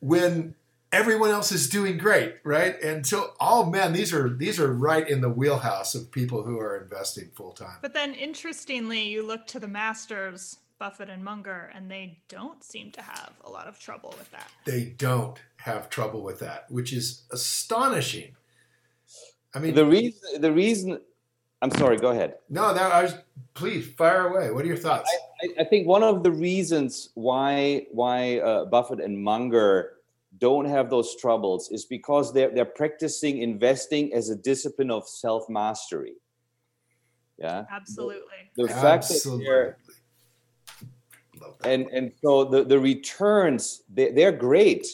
[0.00, 0.54] when
[0.92, 2.80] everyone else is doing great, right?
[2.82, 6.58] And so, oh man, these are these are right in the wheelhouse of people who
[6.58, 7.78] are investing full time.
[7.82, 12.90] But then, interestingly, you look to the masters, Buffett and Munger, and they don't seem
[12.92, 14.48] to have a lot of trouble with that.
[14.64, 18.36] They don't have trouble with that, which is astonishing.
[19.54, 21.00] I mean, the reason the reason
[21.62, 21.98] I'm sorry.
[21.98, 22.36] Go ahead.
[22.48, 23.14] No, that I was.
[23.54, 24.50] Please fire away.
[24.50, 25.10] What are your thoughts?
[25.42, 29.96] I, I think one of the reasons why why uh, Buffett and Munger
[30.38, 35.48] don't have those troubles is because they're they're practicing investing as a discipline of self
[35.48, 36.14] mastery.
[37.38, 37.64] Yeah.
[37.70, 38.50] Absolutely.
[38.56, 39.44] The, the fact Absolutely.
[39.44, 39.78] that they're
[41.64, 44.86] and and so the the returns they, they're great,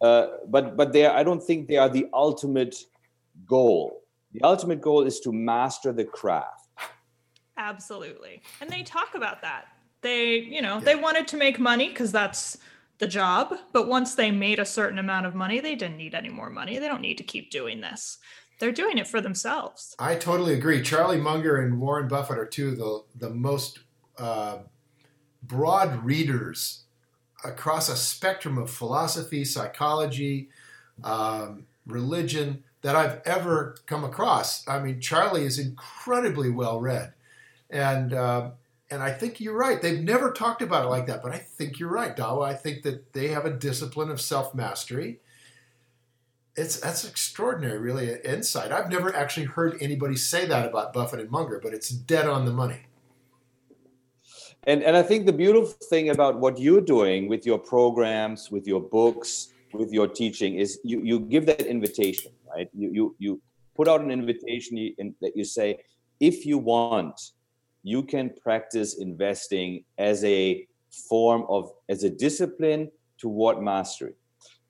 [0.00, 2.76] uh, but but they I don't think they are the ultimate
[3.46, 6.68] goal the ultimate goal is to master the craft.
[7.56, 8.42] Absolutely.
[8.60, 9.66] And they talk about that.
[10.00, 10.84] They, you know, yeah.
[10.84, 12.58] they wanted to make money because that's
[12.98, 13.54] the job.
[13.72, 16.78] But once they made a certain amount of money, they didn't need any more money.
[16.78, 18.18] They don't need to keep doing this.
[18.60, 19.94] They're doing it for themselves.
[19.98, 20.82] I totally agree.
[20.82, 23.80] Charlie Munger and Warren Buffett are two of the, the most
[24.18, 24.58] uh,
[25.42, 26.84] broad readers
[27.44, 30.48] across a spectrum of philosophy, psychology,
[31.04, 34.66] um, religion that I've ever come across.
[34.68, 37.12] I mean, Charlie is incredibly well read,
[37.70, 38.50] and uh,
[38.90, 39.80] and I think you're right.
[39.80, 42.46] They've never talked about it like that, but I think you're right, Dawa.
[42.46, 45.20] I think that they have a discipline of self mastery.
[46.56, 48.72] It's that's extraordinary, really, insight.
[48.72, 52.44] I've never actually heard anybody say that about Buffett and Munger, but it's dead on
[52.44, 52.80] the money.
[54.64, 58.66] And and I think the beautiful thing about what you're doing with your programs, with
[58.66, 62.68] your books, with your teaching is you you give that invitation right?
[62.74, 63.40] You you you
[63.76, 65.78] put out an invitation in, that you say,
[66.20, 67.18] if you want,
[67.82, 70.66] you can practice investing as a
[71.08, 74.14] form of as a discipline toward mastery,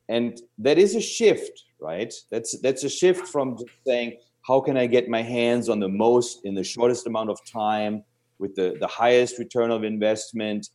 [0.08, 2.12] and that is a shift, right?
[2.30, 5.88] That's that's a shift from just saying, how can I get my hands on the
[5.88, 8.04] most in the shortest amount of time
[8.38, 10.68] with the the highest return of investment,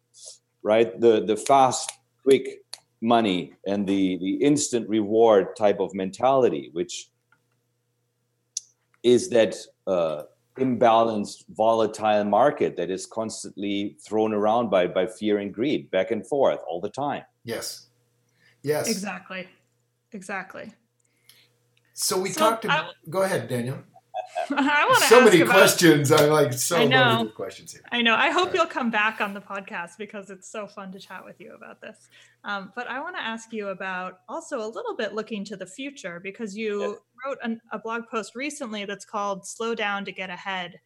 [0.64, 0.90] right?
[1.00, 1.92] The the fast,
[2.24, 2.63] quick
[3.04, 7.10] money and the the instant reward type of mentality which
[9.04, 10.24] is that uh,
[10.58, 16.26] imbalanced volatile market that is constantly thrown around by by fear and greed back and
[16.28, 17.24] forth all the time.
[17.44, 17.88] Yes.
[18.62, 18.90] Yes.
[18.90, 19.48] Exactly.
[20.12, 20.72] Exactly.
[21.94, 23.84] So we so talked about I, go ahead danielle
[24.50, 26.12] I want to so many about, questions.
[26.12, 27.30] I like so I know.
[27.36, 27.82] questions here.
[27.92, 28.16] I know.
[28.16, 31.40] I hope you'll come back on the podcast because it's so fun to chat with
[31.40, 32.10] you about this.
[32.44, 35.66] Um, but I want to ask you about also a little bit looking to the
[35.66, 36.94] future because you yeah.
[37.26, 40.80] wrote an, a blog post recently that's called "Slow Down to Get Ahead,"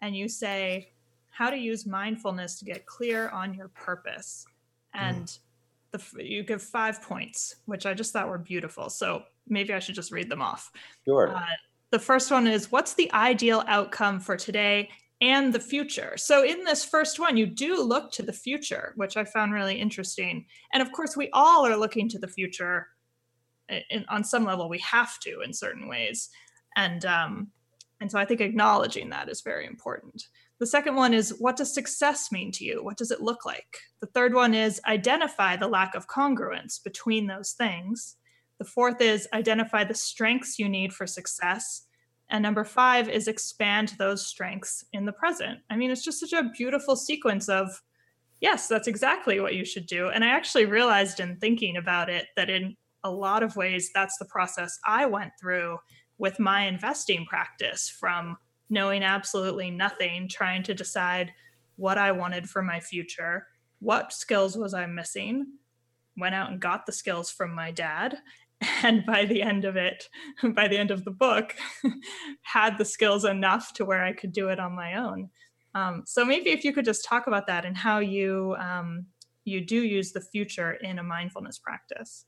[0.00, 0.92] and you say
[1.30, 4.46] how to use mindfulness to get clear on your purpose.
[4.94, 5.38] And mm.
[6.14, 8.88] the, you give five points, which I just thought were beautiful.
[8.88, 10.70] So maybe I should just read them off.
[11.04, 11.34] Sure.
[11.34, 11.42] Uh,
[11.94, 16.14] the first one is what's the ideal outcome for today and the future?
[16.16, 19.76] So, in this first one, you do look to the future, which I found really
[19.76, 20.44] interesting.
[20.72, 22.88] And of course, we all are looking to the future.
[23.90, 26.30] In, on some level, we have to in certain ways.
[26.76, 27.52] And, um,
[28.00, 30.20] and so I think acknowledging that is very important.
[30.58, 32.82] The second one is what does success mean to you?
[32.82, 33.78] What does it look like?
[34.00, 38.16] The third one is identify the lack of congruence between those things.
[38.58, 41.86] The fourth is identify the strengths you need for success.
[42.30, 45.60] And number five is expand those strengths in the present.
[45.70, 47.82] I mean, it's just such a beautiful sequence of,
[48.40, 50.08] yes, that's exactly what you should do.
[50.08, 54.16] And I actually realized in thinking about it that in a lot of ways, that's
[54.18, 55.78] the process I went through
[56.18, 58.36] with my investing practice from
[58.70, 61.32] knowing absolutely nothing, trying to decide
[61.76, 63.46] what I wanted for my future,
[63.80, 65.46] what skills was I missing,
[66.16, 68.18] went out and got the skills from my dad,
[68.82, 70.08] and by the end of it
[70.54, 71.54] by the end of the book
[72.42, 75.30] had the skills enough to where i could do it on my own.
[75.76, 79.06] Um, so maybe if you could just talk about that and how you um,
[79.44, 82.26] you do use the future in a mindfulness practice.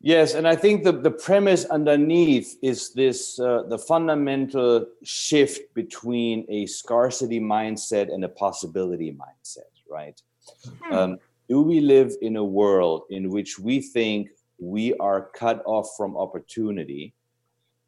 [0.00, 6.46] Yes and i think the, the premise underneath is this uh, the fundamental shift between
[6.48, 10.20] a scarcity mindset and a possibility mindset right?
[10.84, 10.94] Hmm.
[10.94, 15.90] um, do we live in a world in which we think we are cut off
[15.96, 17.14] from opportunity?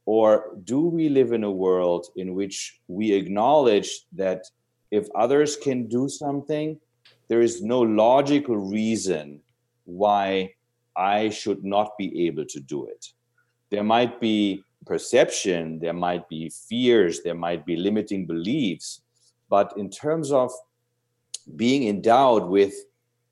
[0.07, 4.45] Or do we live in a world in which we acknowledge that
[4.91, 6.79] if others can do something,
[7.29, 9.41] there is no logical reason
[9.85, 10.55] why
[10.97, 13.07] I should not be able to do it?
[13.71, 19.03] There might be perception, there might be fears, there might be limiting beliefs.
[19.49, 20.51] But in terms of
[21.57, 22.75] being endowed with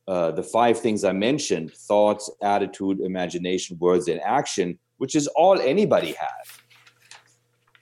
[0.08, 5.60] uh, the five things I mentioned thoughts, attitude, imagination, words, and action, which is all
[5.60, 6.46] anybody has.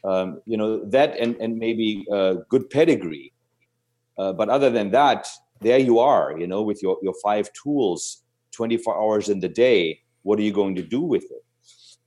[0.02, 3.32] Um, you know, that and, and maybe uh, good pedigree.
[4.18, 5.28] Uh, but other than that,
[5.60, 10.00] there you are, you know, with your, your five tools 24 hours in the day.
[10.22, 11.44] What are you going to do with it?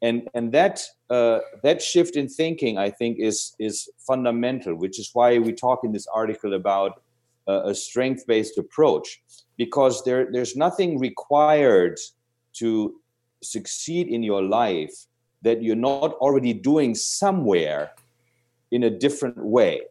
[0.01, 5.12] And, and that uh, that shift in thinking, I think, is is fundamental, which is
[5.13, 7.01] why we talk in this article about
[7.65, 9.21] a strength-based approach
[9.57, 11.97] because there, there's nothing required
[12.53, 12.95] to
[13.41, 15.07] succeed in your life
[15.41, 17.91] that you're not already doing somewhere
[18.71, 19.81] in a different way.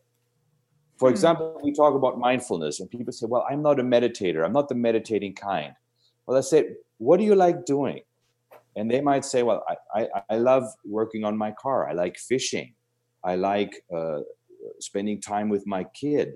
[0.99, 1.15] For hmm.
[1.15, 4.69] example, we talk about mindfulness, and people say, Well, I'm not a meditator, I'm not
[4.69, 5.73] the meditating kind.
[6.27, 8.01] Well, I said, What do you like doing?
[8.77, 12.19] And they might say, Well, I, I, I love working on my car, I like
[12.19, 12.75] fishing,
[13.25, 14.21] I like uh,
[14.81, 16.35] spending time with my kid.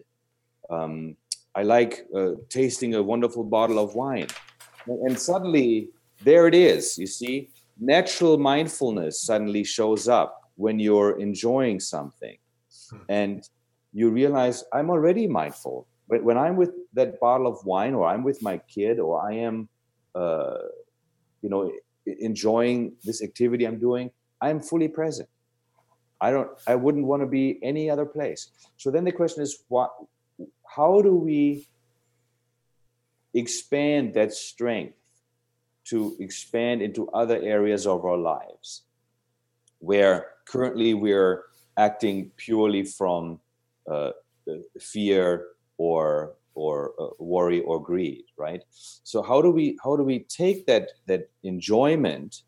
[0.73, 1.17] Um,
[1.55, 4.29] I like uh, tasting a wonderful bottle of wine.
[4.87, 5.91] And suddenly,
[6.25, 6.99] there it is.
[6.99, 12.37] You see, natural mindfulness suddenly shows up when you're enjoying something.
[12.91, 12.99] Hmm.
[13.09, 13.49] And
[13.93, 15.87] you realize, I'm already mindful.
[16.09, 19.35] But when I'm with that bottle of wine, or I'm with my kid, or I
[19.35, 19.69] am,
[20.15, 20.59] uh,
[21.43, 21.71] you know,
[22.07, 25.29] enjoying this activity I'm doing, I'm fully present.
[26.21, 26.49] I don't.
[26.67, 28.51] I wouldn't want to be any other place.
[28.77, 29.91] So then the question is, what?
[30.77, 31.67] How do we
[33.35, 34.97] expand that strength
[35.85, 38.83] to expand into other areas of our lives
[39.79, 41.45] where currently we're
[41.77, 43.41] acting purely from
[43.91, 44.11] uh,
[44.79, 48.63] fear or or uh, worry or greed right?
[49.05, 52.43] So how do we how do we take that that enjoyment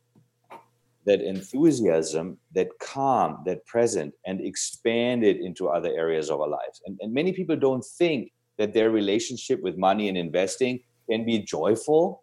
[1.07, 6.83] that enthusiasm, that calm, that present, and expand it into other areas of our lives.
[6.87, 11.41] And, and many people don't think that their relationship with money and investing can be
[11.41, 12.23] joyful,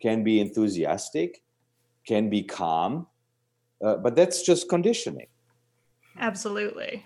[0.00, 1.42] can be enthusiastic,
[2.06, 3.06] can be calm,
[3.84, 5.26] uh, but that's just conditioning.
[6.18, 7.04] Absolutely.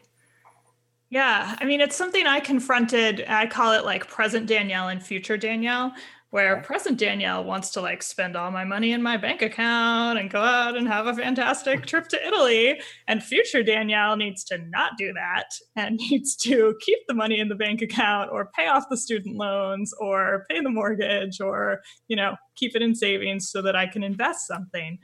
[1.10, 3.24] Yeah, I mean, it's something I confronted.
[3.26, 5.92] I call it like present Danielle and future Danielle,
[6.30, 6.66] where okay.
[6.66, 10.40] present Danielle wants to like spend all my money in my bank account and go
[10.40, 12.80] out and have a fantastic trip to Italy.
[13.08, 17.48] And future Danielle needs to not do that and needs to keep the money in
[17.48, 22.16] the bank account or pay off the student loans or pay the mortgage or, you
[22.16, 24.98] know, keep it in savings so that I can invest something.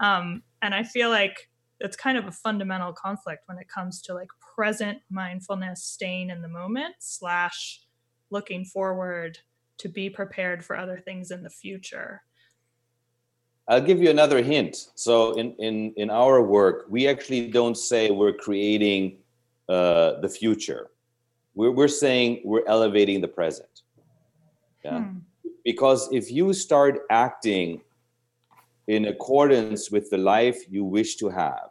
[0.00, 1.48] Um, and I feel like
[1.80, 6.42] it's kind of a fundamental conflict when it comes to like present mindfulness, staying in
[6.42, 7.80] the moment, slash
[8.30, 9.38] looking forward
[9.78, 12.22] to be prepared for other things in the future.
[13.68, 14.88] I'll give you another hint.
[14.94, 19.18] So in in in our work, we actually don't say we're creating
[19.68, 20.90] uh, the future.
[21.54, 23.82] We're we're saying we're elevating the present.
[24.84, 25.00] Yeah.
[25.00, 25.18] Hmm.
[25.64, 27.82] Because if you start acting
[28.86, 31.68] in accordance with the life you wish to have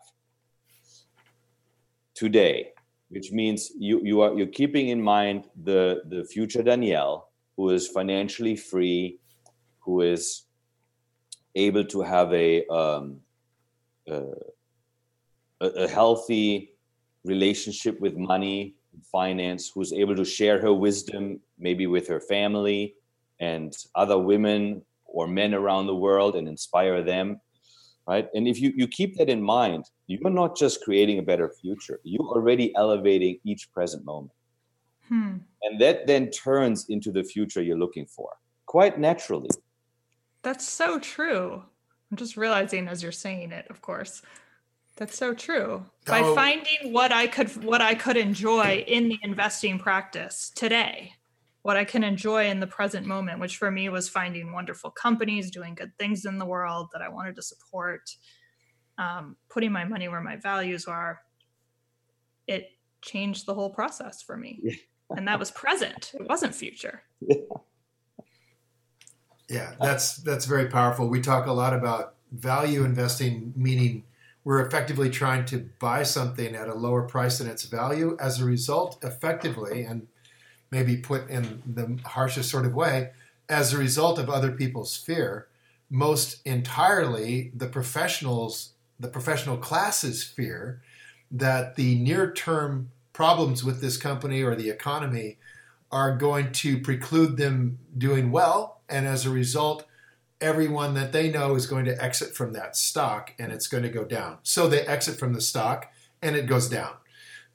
[2.14, 2.74] today,
[3.10, 7.27] which means you you are you're keeping in mind the the future Danielle,
[7.58, 9.20] who is financially free,
[9.80, 10.44] who is
[11.56, 13.20] able to have a, um,
[14.10, 14.22] uh,
[15.60, 16.72] a, healthy
[17.26, 22.96] relationship with money, and finance, who's able to share her wisdom maybe with her family
[23.40, 27.42] and other women or men around the world and inspire them
[28.08, 28.30] right?
[28.34, 32.00] And if you, you keep that in mind you're not just creating a better future.
[32.04, 34.32] You're already elevating each present moment
[35.08, 35.38] hmm.
[35.64, 38.30] and that then turns into the future you're looking for
[38.66, 39.50] quite naturally
[40.48, 41.62] that's so true.
[42.10, 44.22] I'm just realizing as you're saying it, of course.
[44.96, 45.84] That's so true.
[46.06, 46.34] By oh.
[46.34, 51.12] finding what I could what I could enjoy in the investing practice today,
[51.64, 55.52] what I can enjoy in the present moment, which for me was finding wonderful companies,
[55.52, 58.10] doing good things in the world that I wanted to support,
[58.98, 61.20] um, putting my money where my values are.
[62.48, 62.70] It
[63.02, 64.62] changed the whole process for me.
[65.16, 66.12] And that was present.
[66.14, 67.04] It wasn't future.
[67.22, 67.36] Yeah.
[69.50, 71.08] Yeah, that's that's very powerful.
[71.08, 74.04] We talk a lot about value investing, meaning
[74.44, 78.18] we're effectively trying to buy something at a lower price than its value.
[78.20, 80.08] As a result, effectively, and
[80.72, 83.12] maybe put in the harshest sort of way,
[83.48, 85.48] as a result of other people's fear,
[85.90, 90.82] most entirely the professionals, the professional classes fear
[91.32, 95.40] that the near term problems with this company or the economy
[95.92, 99.88] are going to preclude them doing well and as a result,
[100.40, 103.90] everyone that they know is going to exit from that stock and it's going to
[103.90, 104.38] go down.
[104.44, 105.92] So they exit from the stock
[106.22, 106.94] and it goes down.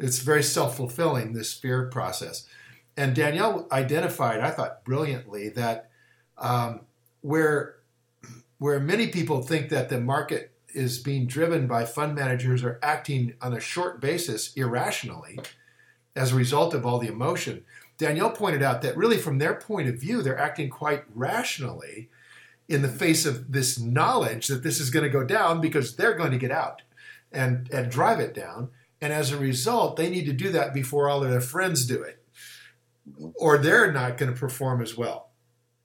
[0.00, 2.44] It's very self fulfilling, this fear process.
[2.96, 5.90] And Danielle identified, I thought brilliantly, that
[6.38, 6.80] um,
[7.20, 7.76] where,
[8.58, 13.34] where many people think that the market is being driven by fund managers or acting
[13.40, 15.38] on a short basis irrationally
[16.14, 17.64] as a result of all the emotion,
[17.98, 22.08] Danielle pointed out that really, from their point of view, they're acting quite rationally
[22.68, 26.14] in the face of this knowledge that this is going to go down because they're
[26.14, 26.82] going to get out
[27.30, 28.70] and, and drive it down.
[29.00, 32.02] And as a result, they need to do that before all of their friends do
[32.02, 32.22] it,
[33.34, 35.30] or they're not going to perform as well.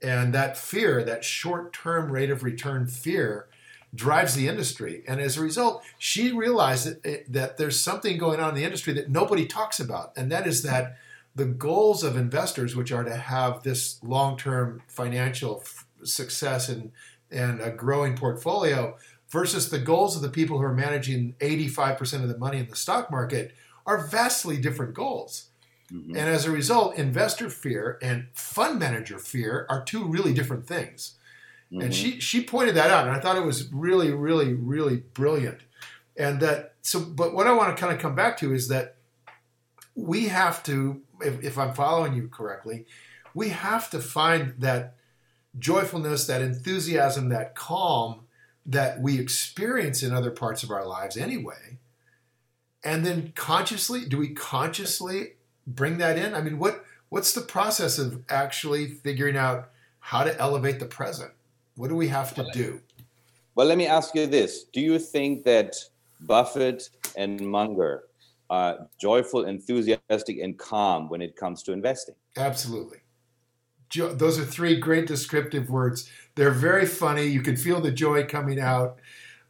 [0.01, 3.47] And that fear, that short term rate of return fear,
[3.95, 5.03] drives the industry.
[5.07, 8.93] And as a result, she realized that, that there's something going on in the industry
[8.93, 10.97] that nobody talks about, and that is that
[11.35, 16.91] the goals of investors, which are to have this long term financial f- success and,
[17.29, 18.97] and a growing portfolio,
[19.29, 22.75] versus the goals of the people who are managing 85% of the money in the
[22.75, 23.53] stock market,
[23.85, 25.49] are vastly different goals.
[25.91, 26.17] Mm-hmm.
[26.17, 31.16] And as a result, investor fear and fund manager fear are two really different things.
[31.71, 31.81] Mm-hmm.
[31.81, 35.59] And she she pointed that out, and I thought it was really, really, really brilliant.
[36.15, 38.95] And that so, but what I want to kind of come back to is that
[39.95, 42.85] we have to if, if I'm following you correctly,
[43.33, 44.95] we have to find that
[45.57, 48.21] joyfulness, that enthusiasm, that calm
[48.65, 51.79] that we experience in other parts of our lives anyway.
[52.83, 55.33] And then consciously, do we consciously
[55.65, 56.33] bring that in?
[56.33, 61.31] I mean, what what's the process of actually figuring out how to elevate the present?
[61.77, 62.81] What do we have to do?
[63.55, 64.65] Well, let me ask you this.
[64.65, 65.75] Do you think that
[66.19, 68.03] Buffett and Munger
[68.49, 72.15] are joyful, enthusiastic, and calm when it comes to investing.
[72.37, 72.99] Absolutely.
[73.89, 76.09] Jo- those are three great descriptive words.
[76.35, 77.25] They're very funny.
[77.25, 78.99] You can feel the joy coming out.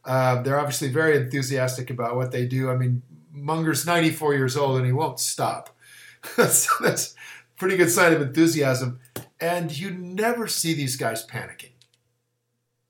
[0.04, 2.70] Uh, they're obviously very enthusiastic about what they do.
[2.70, 3.02] I mean,
[3.32, 5.76] Munger's 94 years old and he won't stop.
[6.48, 7.14] so that's
[7.56, 9.00] pretty good sign of enthusiasm.
[9.40, 11.67] And you never see these guys panicking.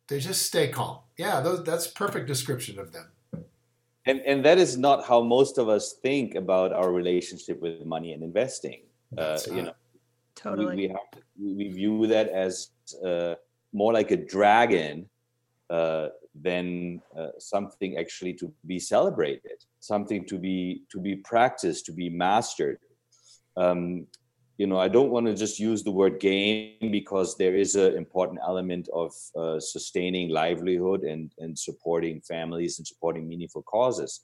[0.08, 0.98] They just stay calm.
[1.16, 3.08] Yeah, those, that's perfect description of them.
[4.06, 8.12] And and that is not how most of us think about our relationship with money
[8.12, 8.80] and investing.
[9.16, 9.72] Uh, you know
[10.34, 10.76] totally.
[10.76, 12.70] we, we, have to, we view that as
[13.04, 13.34] uh,
[13.72, 15.08] more like a dragon
[15.70, 21.92] uh, than uh, something actually to be celebrated something to be to be practiced to
[21.92, 22.78] be mastered.
[23.56, 24.06] Um,
[24.58, 27.96] you know i don't want to just use the word game because there is an
[27.96, 34.20] important element of uh, sustaining livelihood and and supporting families and supporting meaningful causes.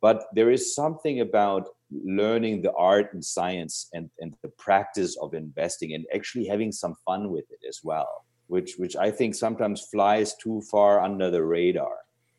[0.00, 5.32] But there is something about learning the art and science and, and the practice of
[5.32, 9.80] investing and actually having some fun with it as well which which i think sometimes
[9.94, 11.96] flies too far under the radar.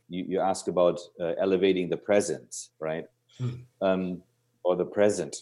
[0.10, 3.06] You, you ask about uh, elevating the present right?
[3.38, 3.56] Hmm.
[3.82, 4.24] um,
[4.64, 5.36] or the present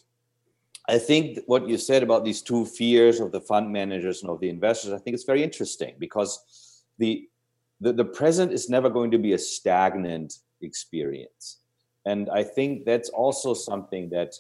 [0.92, 4.42] I think what you said about these two fears of the fund managers and of
[4.42, 7.30] the investors, I think it's very interesting because the,
[7.80, 11.60] the, the present is never going to be a stagnant experience.
[12.06, 14.36] And I think that's also something that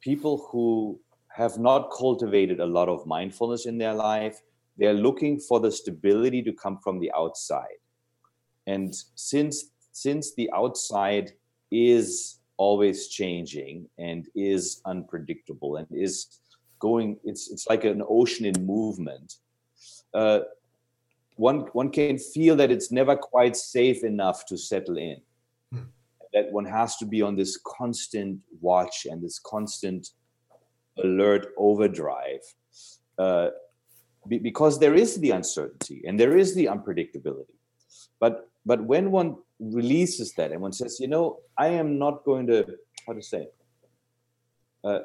[0.00, 4.40] people who have not cultivated a lot of mindfulness in their life,
[4.78, 7.80] they're looking for the stability to come from the outside.
[8.68, 11.32] And since since the outside
[11.72, 16.40] is always changing and is unpredictable and is
[16.78, 19.36] going it's it's like an ocean in movement.
[20.14, 20.40] Uh,
[21.36, 25.20] one one can feel that it's never quite safe enough to settle in.
[25.72, 25.88] Hmm.
[26.32, 30.10] that one has to be on this constant watch and this constant
[31.02, 32.40] alert overdrive
[33.18, 33.48] uh,
[34.28, 37.56] be, because there is the uncertainty and there is the unpredictability.
[38.20, 42.46] But but when one releases that and one says, you know, I am not going
[42.48, 42.66] to,
[43.06, 43.48] how to say,
[44.84, 45.00] uh,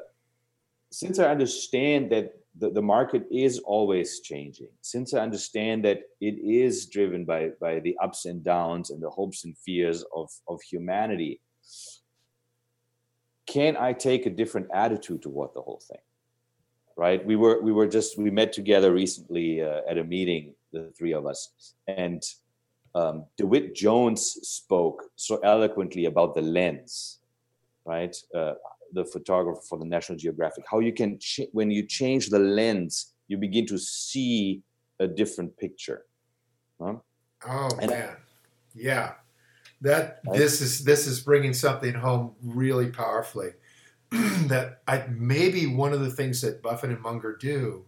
[0.90, 6.34] since I understand that the, the market is always changing, since I understand that it
[6.38, 10.60] is driven by, by the ups and downs and the hopes and fears of, of
[10.60, 11.40] humanity,
[13.46, 16.00] can I take a different attitude toward the whole thing?
[16.96, 17.24] Right?
[17.24, 21.14] We were we were just we met together recently uh, at a meeting, the three
[21.14, 22.22] of us, and
[22.94, 27.20] um, DeWitt Jones spoke so eloquently about the lens,
[27.84, 28.14] right?
[28.34, 28.54] Uh,
[28.92, 33.14] the photographer for the National Geographic, how you can, ch- when you change the lens,
[33.28, 34.62] you begin to see
[35.00, 36.04] a different picture.
[36.80, 36.96] Huh?
[37.48, 38.16] Oh and man,
[38.74, 39.14] yeah,
[39.80, 40.38] that right?
[40.38, 43.50] this is this is bringing something home really powerfully.
[44.10, 47.84] that I maybe one of the things that Buffett and Munger do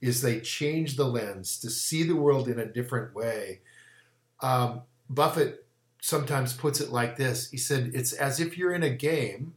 [0.00, 3.60] is they change the lens to see the world in a different way
[4.40, 5.66] um, Buffett
[6.00, 7.50] sometimes puts it like this.
[7.50, 9.54] He said, It's as if you're in a game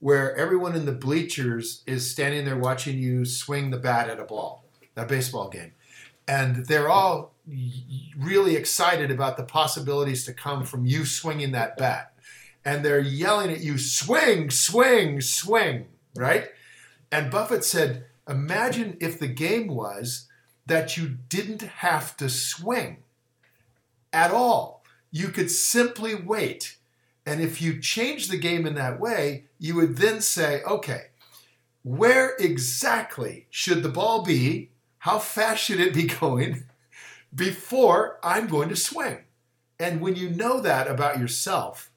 [0.00, 4.24] where everyone in the bleachers is standing there watching you swing the bat at a
[4.24, 4.64] ball,
[4.96, 5.72] a baseball game.
[6.26, 7.32] And they're all
[8.16, 12.12] really excited about the possibilities to come from you swinging that bat.
[12.64, 16.48] And they're yelling at you, swing, swing, swing, right?
[17.10, 20.26] And Buffett said, Imagine if the game was
[20.66, 22.98] that you didn't have to swing
[24.12, 24.84] at all.
[25.10, 26.76] You could simply wait.
[27.24, 31.06] And if you change the game in that way, you would then say, okay,
[31.82, 34.70] where exactly should the ball be?
[34.98, 36.64] How fast should it be going
[37.34, 39.18] before I'm going to swing?
[39.78, 41.90] And when you know that about yourself,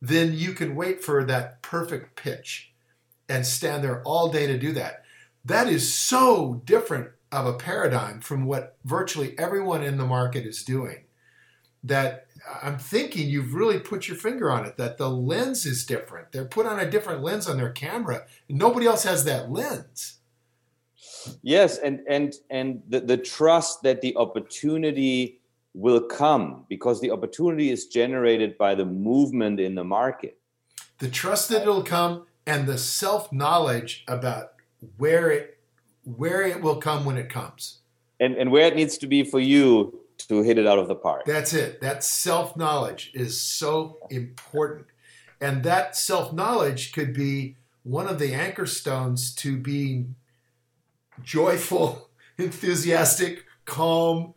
[0.00, 2.72] then you can wait for that perfect pitch
[3.28, 5.04] and stand there all day to do that.
[5.44, 10.62] That is so different of a paradigm from what virtually everyone in the market is
[10.62, 11.04] doing
[11.84, 12.26] that
[12.62, 16.32] I'm thinking you've really put your finger on it that the lens is different.
[16.32, 18.26] They're put on a different lens on their camera.
[18.48, 20.18] Nobody else has that lens.
[21.42, 25.40] Yes, and and and the, the trust that the opportunity
[25.74, 30.38] will come because the opportunity is generated by the movement in the market.
[30.98, 34.54] The trust that it'll come and the self-knowledge about
[34.96, 35.58] where it
[36.04, 37.80] where it will come when it comes.
[38.18, 40.94] And and where it needs to be for you to hit it out of the
[40.94, 41.24] park.
[41.24, 41.80] That's it.
[41.80, 44.86] That self knowledge is so important.
[45.40, 50.14] And that self knowledge could be one of the anchor stones to being
[51.22, 54.34] joyful, enthusiastic, calm.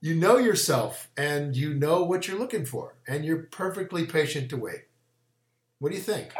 [0.00, 4.56] You know yourself and you know what you're looking for, and you're perfectly patient to
[4.56, 4.84] wait.
[5.78, 6.32] What do you think?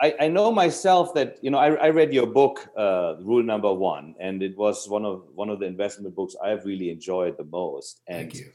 [0.00, 3.72] I, I, know myself that you know I, I read your book, uh, Rule Number
[3.72, 7.44] One, and it was one of one of the investment books I've really enjoyed the
[7.44, 8.02] most.
[8.06, 8.52] And, Thank you.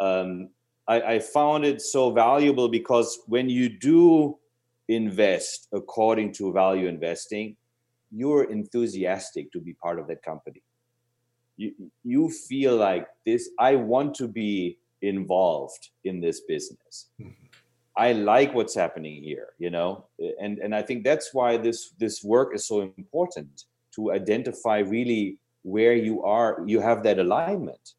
[0.00, 0.48] Um,
[0.88, 4.38] I, I found it so valuable because when you do
[4.88, 7.56] invest according to value investing,
[8.10, 10.62] you're enthusiastic to be part of that company.
[11.56, 11.72] You
[12.04, 13.50] you feel like this.
[13.58, 17.08] I want to be involved in this business.
[17.20, 17.49] Mm-hmm
[17.96, 20.06] I like what's happening here, you know,
[20.40, 23.64] and and I think that's why this this work is so important
[23.96, 26.62] to identify really where you are.
[26.66, 27.94] You have that alignment,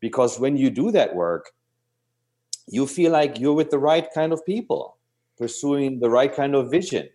[0.00, 1.50] because when you do that work,
[2.68, 4.98] you feel like you're with the right kind of people,
[5.38, 7.08] pursuing the right kind of vision.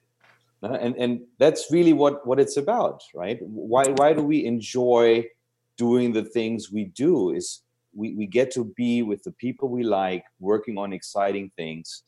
[0.63, 3.39] Uh, and and that's really what what it's about, right?
[3.41, 5.25] Why why do we enjoy
[5.77, 7.31] doing the things we do?
[7.31, 7.61] Is
[7.93, 12.03] we, we get to be with the people we like, working on exciting things,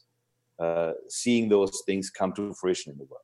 [0.60, 3.22] uh, seeing those things come to fruition in the world.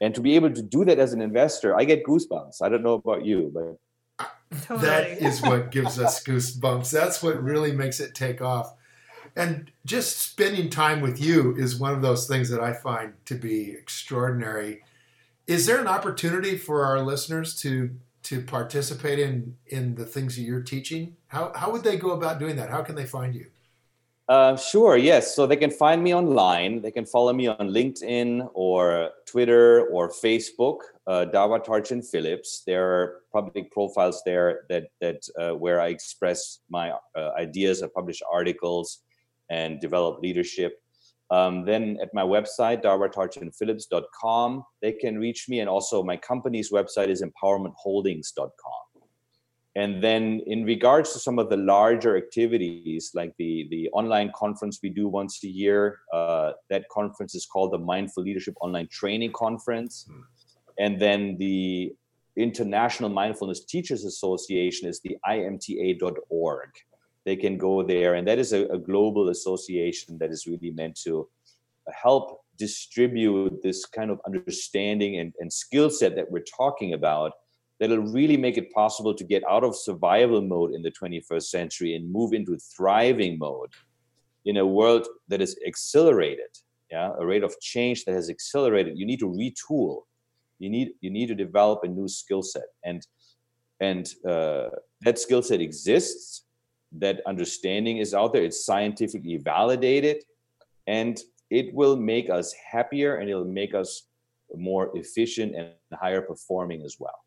[0.00, 2.62] And to be able to do that as an investor, I get goosebumps.
[2.62, 4.28] I don't know about you, but
[4.62, 4.86] totally.
[4.86, 6.90] that is what gives us goosebumps.
[6.90, 8.74] That's what really makes it take off.
[9.36, 13.34] And just spending time with you is one of those things that I find to
[13.34, 14.82] be extraordinary.
[15.46, 17.90] Is there an opportunity for our listeners to
[18.24, 21.16] to participate in in the things that you're teaching?
[21.26, 22.70] How how would they go about doing that?
[22.70, 23.46] How can they find you?
[24.26, 24.96] Uh, sure.
[24.96, 25.34] Yes.
[25.34, 26.80] So they can find me online.
[26.80, 30.78] They can follow me on LinkedIn or Twitter or Facebook.
[31.06, 32.62] Uh, Dawa Tarchin Phillips.
[32.66, 37.82] There are public profiles there that that uh, where I express my uh, ideas.
[37.82, 39.00] I publish articles
[39.50, 40.80] and develop leadership.
[41.30, 45.60] Um, then at my website, dawatarchinphillips.com, they can reach me.
[45.60, 48.83] And also my company's website is empowermentholdings.com.
[49.76, 54.78] And then in regards to some of the larger activities, like the, the online conference
[54.82, 59.32] we do once a year, uh, that conference is called the Mindful Leadership Online Training
[59.32, 60.06] Conference.
[60.08, 60.20] Hmm.
[60.78, 61.92] And then the
[62.36, 66.70] International Mindfulness Teachers Association is the imta.org
[67.24, 68.14] they can go there.
[68.14, 71.28] And that is a, a global association that is really meant to
[71.92, 77.32] help distribute this kind of understanding and, and skill set that we're talking about
[77.80, 81.94] that'll really make it possible to get out of survival mode in the 21st century
[81.94, 83.70] and move into thriving mode
[84.44, 86.50] in a world that is accelerated
[86.94, 87.10] yeah?
[87.18, 88.98] A rate of change that has accelerated.
[88.98, 90.02] You need to retool.
[90.58, 92.68] You need you need to develop a new skill set.
[92.84, 93.06] And
[93.80, 94.68] and uh,
[95.00, 96.44] that skill set exists.
[96.92, 98.44] That understanding is out there.
[98.44, 100.18] It's scientifically validated.
[100.86, 101.18] And
[101.50, 104.06] it will make us happier and it'll make us
[104.54, 107.23] more efficient and higher performing as well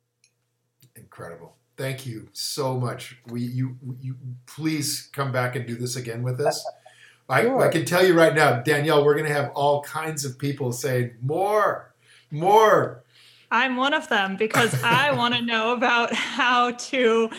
[1.18, 1.56] incredible.
[1.78, 3.18] Thank you so much.
[3.28, 4.16] We you you
[4.46, 6.66] please come back and do this again with us.
[7.30, 7.62] I, sure.
[7.62, 10.72] I can tell you right now danielle we're going to have all kinds of people
[10.72, 11.94] saying more
[12.32, 13.04] more
[13.50, 17.30] I'm one of them because I want to know about how to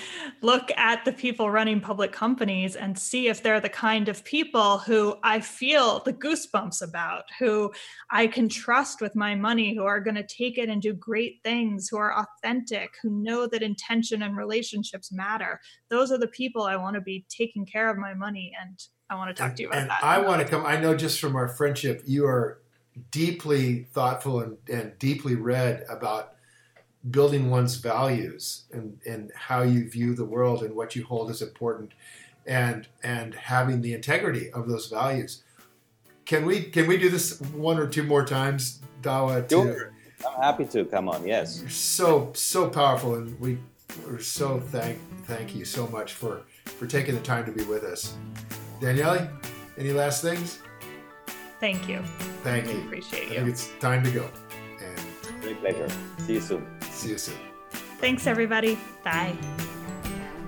[0.41, 4.79] look at the people running public companies and see if they're the kind of people
[4.79, 7.73] who I feel the goosebumps about, who
[8.11, 11.41] I can trust with my money, who are going to take it and do great
[11.45, 15.61] things, who are authentic, who know that intention and relationships matter.
[15.91, 18.81] Those are the people I want to be taking care of my money and
[19.11, 19.83] I want to talk to you about that.
[19.83, 20.05] and that.
[20.05, 22.61] I want to come I know just from our friendship you are
[23.11, 26.35] deeply thoughtful and, and deeply read about
[27.11, 31.43] building one's values and, and how you view the world and what you hold as
[31.43, 31.93] important
[32.47, 35.45] and and having the integrity of those values.
[36.25, 39.49] Can we can we do this one or two more times, Dawa?
[39.49, 39.93] Sure.
[40.27, 41.27] I'm happy to come on.
[41.27, 41.63] Yes.
[41.69, 43.59] so so powerful, and we
[44.07, 47.85] we're so thank thank you so much for for taking the time to be with
[47.85, 48.15] us.
[48.81, 49.29] Danielle,
[49.77, 50.59] any last things?
[51.61, 52.03] Thank you.
[52.43, 52.81] Thank you.
[52.83, 53.35] Appreciate you.
[53.35, 54.29] I think it's time to go.
[54.81, 55.89] And Great pleasure.
[56.19, 56.67] See you soon.
[56.91, 57.37] See you soon.
[58.01, 58.79] Thanks, everybody.
[59.05, 59.37] Bye.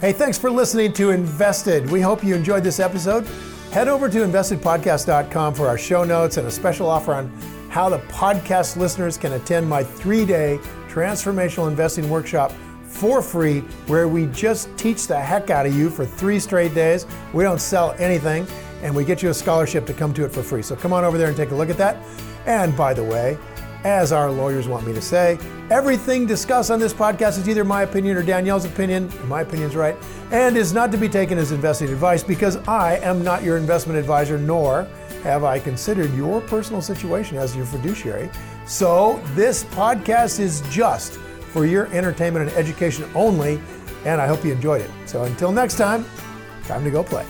[0.00, 1.90] Hey, thanks for listening to Invested.
[1.90, 3.26] We hope you enjoyed this episode.
[3.72, 7.28] Head over to investedpodcast.com for our show notes and a special offer on
[7.68, 10.58] how the podcast listeners can attend my three day
[10.88, 12.52] transformational investing workshop
[12.84, 17.06] for free, where we just teach the heck out of you for three straight days.
[17.32, 18.46] We don't sell anything
[18.82, 20.62] and we get you a scholarship to come to it for free.
[20.62, 21.96] So come on over there and take a look at that.
[22.46, 23.38] And by the way,
[23.84, 25.38] as our lawyers want me to say,
[25.70, 29.96] everything discussed on this podcast is either my opinion or Danielle's opinion, my opinion's right,
[30.30, 33.98] and is not to be taken as investing advice because I am not your investment
[33.98, 34.86] advisor, nor
[35.22, 38.30] have I considered your personal situation as your fiduciary.
[38.66, 43.60] So this podcast is just for your entertainment and education only,
[44.04, 44.90] and I hope you enjoyed it.
[45.06, 46.04] So until next time,
[46.64, 47.26] time to go play.